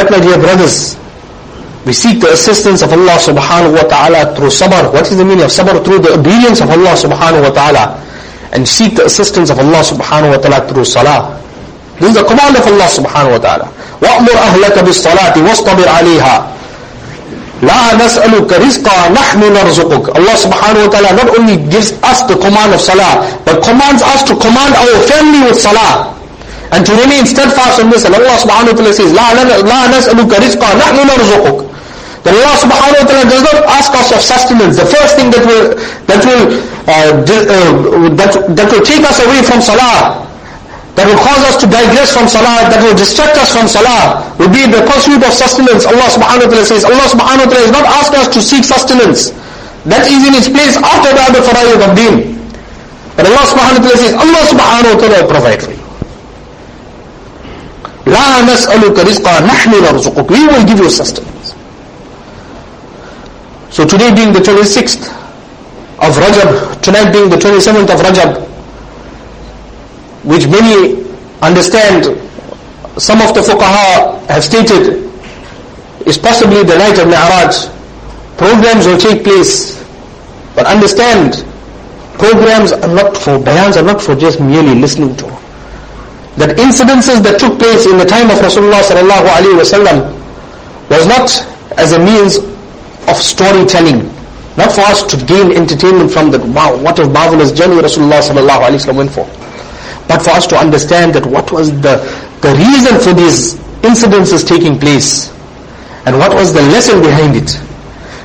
But 0.05 0.09
my 0.11 0.19
dear 0.19 0.37
brothers, 0.37 0.97
we 1.85 1.93
seek 1.93 2.21
the 2.21 2.29
assistance 2.31 2.81
of 2.85 2.93
Allah 2.93 3.17
subhanahu 3.17 3.73
wa 3.73 3.85
ta'ala 3.89 4.35
through 4.37 4.53
sabr. 4.53 4.93
What 4.93 5.09
is 5.09 5.17
the 5.17 5.25
meaning 5.25 5.41
of 5.43 5.49
sabr? 5.49 5.81
Through 5.83 5.99
the 6.05 6.13
obedience 6.13 6.61
of 6.61 6.69
Allah 6.69 6.93
subhanahu 6.93 7.41
wa 7.41 7.49
ta'ala. 7.49 7.97
And 8.53 8.67
seek 8.67 8.95
the 8.95 9.05
assistance 9.05 9.49
of 9.49 9.57
Allah 9.57 9.81
subhanahu 9.81 10.37
wa 10.37 10.37
ta'ala 10.37 10.69
through 10.69 10.85
salah. 10.85 11.33
This 11.97 12.13
is 12.13 12.15
the 12.21 12.27
command 12.27 12.53
of 12.57 12.65
Allah 12.69 12.85
subhanahu 12.85 13.33
wa 13.33 13.41
ta'ala. 13.41 13.67
وَأْمُرْ 14.01 14.33
أَهْلَكَ 14.33 14.75
بِالصَّلَاةِ 14.85 15.35
وَاصْطَبِرْ 15.41 15.87
عَلَيْهَا 15.89 16.35
لَا 17.61 17.93
نَسْأَلُكَ 17.97 18.49
رِزْقًا 18.49 19.13
نَحْنُ 19.13 19.41
نَرْزُقُكَ 19.53 20.05
Allah 20.17 20.35
subhanahu 20.37 20.85
wa 20.85 20.91
ta'ala 20.93 21.09
not 21.13 21.29
only 21.37 21.57
gives 21.69 21.93
us 22.01 22.21
the 22.25 22.33
command 22.37 22.73
of 22.73 22.81
salah, 22.81 23.21
but 23.45 23.61
commands 23.61 24.01
us 24.01 24.21
to 24.25 24.33
command 24.37 24.73
our 24.73 24.95
family 25.05 25.45
with 25.49 25.57
salah 25.61 26.09
and 26.75 26.85
to 26.87 26.93
remain 26.95 27.25
steadfast 27.27 27.83
on 27.83 27.89
this. 27.91 28.05
And 28.07 28.15
Allah 28.15 28.39
subhanahu 28.39 28.71
wa 28.71 28.77
ta'ala 28.79 28.93
says, 28.95 29.11
لا, 29.11 29.35
لا 29.35 29.81
نسألك 29.91 30.31
رزقا 30.31 30.69
نحن 30.79 30.97
نرزقك. 31.03 31.71
That 32.23 32.37
Allah 32.37 32.53
subhanahu 32.61 33.01
wa 33.01 33.07
ta'ala 33.09 33.25
does 33.27 33.43
not 33.43 33.59
ask 33.65 33.89
us 33.97 34.13
of 34.13 34.21
sustenance. 34.21 34.77
The 34.77 34.85
first 34.85 35.17
thing 35.17 35.33
that 35.33 35.41
will, 35.41 35.73
that 36.05 36.21
will, 36.21 36.43
uh, 36.85 37.17
uh, 37.17 38.13
that, 38.13 38.31
that 38.55 38.67
will 38.69 38.85
take 38.85 39.01
us 39.03 39.17
away 39.25 39.41
from 39.41 39.57
salah, 39.59 40.21
that 40.95 41.09
will 41.09 41.17
cause 41.17 41.41
us 41.49 41.57
to 41.59 41.65
digress 41.65 42.13
from 42.13 42.29
salah, 42.29 42.69
that 42.69 42.77
will 42.85 42.93
distract 42.93 43.35
us 43.41 43.49
from 43.57 43.65
salah, 43.65 44.21
will 44.37 44.53
be 44.53 44.69
the 44.69 44.85
pursuit 44.85 45.19
of 45.25 45.33
sustenance. 45.33 45.89
Allah 45.89 46.07
subhanahu 46.13 46.45
wa 46.45 46.51
ta'ala 46.53 46.67
says, 46.69 46.85
Allah 46.85 47.07
subhanahu 47.09 47.47
wa 47.47 47.51
ta'ala 47.51 47.65
is 47.67 47.73
not 47.73 47.85
asking 47.89 48.19
us 48.21 48.29
to 48.37 48.39
seek 48.39 48.63
sustenance. 48.63 49.33
That 49.89 50.05
is 50.05 50.21
in 50.21 50.37
its 50.37 50.45
place 50.45 50.77
after 50.77 51.09
the 51.09 51.23
other 51.25 51.41
farayid 51.41 51.81
of 51.81 51.91
deen. 51.97 52.37
But 53.17 53.25
Allah 53.33 53.43
subhanahu 53.49 53.81
wa 53.81 53.83
ta'ala 53.89 53.97
says, 53.97 54.13
Allah 54.13 54.41
subhanahu 54.45 54.91
wa 54.93 54.99
ta'ala 55.01 55.15
will 55.25 55.31
provide 55.33 55.59
for 55.65 55.73
you. 55.73 55.74
لا 58.05 58.41
نسألك 58.53 58.99
رزقا 58.99 59.39
نحن 59.39 59.71
نرزقك 59.83 60.27
we 60.31 60.47
will 60.47 60.65
give 60.67 60.79
you 60.79 60.89
sustenance 60.89 61.55
so 63.69 63.85
today 63.85 64.13
being 64.13 64.33
the 64.33 64.39
26th 64.39 65.07
of 66.01 66.11
Rajab 66.17 66.81
tonight 66.81 67.11
being 67.11 67.29
the 67.29 67.37
27th 67.37 67.89
of 67.93 67.99
Rajab 68.01 68.31
which 70.23 70.47
many 70.47 71.05
understand 71.41 72.05
some 72.97 73.21
of 73.21 73.33
the 73.33 73.41
fuqaha 73.41 74.19
have 74.27 74.43
stated 74.43 75.09
is 76.05 76.17
possibly 76.17 76.63
the 76.63 76.77
night 76.77 76.97
of 76.99 77.07
Mi'raj 77.07 77.67
programs 78.37 78.85
will 78.87 78.97
take 78.97 79.23
place 79.23 79.81
but 80.55 80.65
understand 80.65 81.45
programs 82.17 82.71
are 82.71 82.93
not 82.93 83.15
for 83.15 83.37
bayans 83.39 83.77
are 83.77 83.83
not 83.85 84.01
for 84.01 84.15
just 84.15 84.39
merely 84.39 84.75
listening 84.75 85.15
to 85.15 85.25
that 86.36 86.52
incidences 86.60 87.24
that 87.24 87.40
took 87.40 87.56
place 87.58 87.86
in 87.88 87.96
the 87.96 88.04
time 88.04 88.28
of 88.28 88.36
Rasulullah 88.44 88.84
sallallahu 88.84 89.24
alaihi 89.24 89.56
wasallam 89.56 90.04
was 90.92 91.08
not 91.08 91.32
as 91.80 91.92
a 91.92 91.98
means 91.98 92.36
of 93.08 93.16
storytelling, 93.16 94.04
not 94.60 94.72
for 94.72 94.82
us 94.84 95.02
to 95.08 95.16
gain 95.24 95.52
entertainment 95.56 96.12
from 96.12 96.30
the 96.30 96.38
wow, 96.52 96.76
what 96.82 96.98
a 97.00 97.08
marvelous 97.08 97.52
journey 97.52 97.80
Rasulullah 97.80 98.20
sallallahu 98.20 98.68
alaihi 98.68 98.76
wasallam 98.84 98.96
went 99.08 99.12
for, 99.16 99.24
but 100.08 100.20
for 100.20 100.30
us 100.36 100.46
to 100.48 100.56
understand 100.56 101.14
that 101.16 101.24
what 101.24 101.50
was 101.52 101.72
the 101.80 102.04
the 102.44 102.52
reason 102.60 103.00
for 103.00 103.16
these 103.16 103.56
incidences 103.80 104.44
taking 104.46 104.78
place, 104.78 105.32
and 106.04 106.18
what 106.20 106.34
was 106.36 106.52
the 106.52 106.62
lesson 106.68 107.00
behind 107.00 107.32
it, 107.34 107.56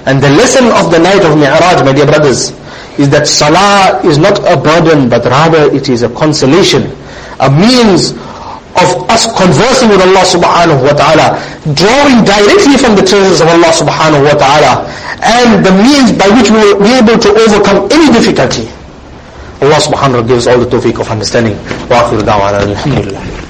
and 0.06 0.19
the 0.21 0.30
lesson 0.36 0.67
of 0.76 0.91
the 0.91 1.00
night 1.00 1.24
of 1.24 1.39
Mi'raj, 1.39 1.80
my 1.88 1.93
dear 1.95 2.06
brothers, 2.12 2.52
is 3.00 3.08
that 3.10 3.24
salah 3.26 4.04
is 4.04 4.17
not 4.19 4.36
a 4.43 4.60
burden, 4.60 5.08
but 5.08 5.24
rather 5.24 5.71
it 5.71 5.88
is 5.88 6.04
a 6.04 6.10
consolation 6.12 6.91
a 7.41 7.49
means 7.49 8.12
of 8.80 8.88
us 9.12 9.27
conversing 9.36 9.89
with 9.89 9.99
Allah 9.99 10.23
subhanahu 10.23 10.80
wa 10.86 10.93
ta'ala, 10.95 11.36
drawing 11.75 12.23
directly 12.23 12.77
from 12.77 12.95
the 12.95 13.04
treasures 13.04 13.41
of 13.41 13.49
Allah 13.49 13.73
subhanahu 13.73 14.23
wa 14.23 14.36
ta'ala, 14.38 14.88
and 15.25 15.65
the 15.65 15.73
means 15.73 16.13
by 16.15 16.30
which 16.32 16.49
we 16.49 16.58
will 16.62 16.80
be 16.80 16.93
able 16.95 17.17
to 17.19 17.30
overcome 17.36 17.89
any 17.91 18.13
difficulty. 18.13 18.69
Allah 19.62 19.77
subhanahu 19.82 20.21
wa 20.21 20.23
ta'ala 20.23 20.27
gives 20.30 20.47
all 20.47 20.58
the 20.62 20.69
tawfiq 20.69 21.01
of 21.01 21.10
understanding. 21.10 21.54
Wa 21.89 22.06
akhiru 22.08 22.23
da'wana 22.23 22.63
alhamdulillah. 22.65 23.40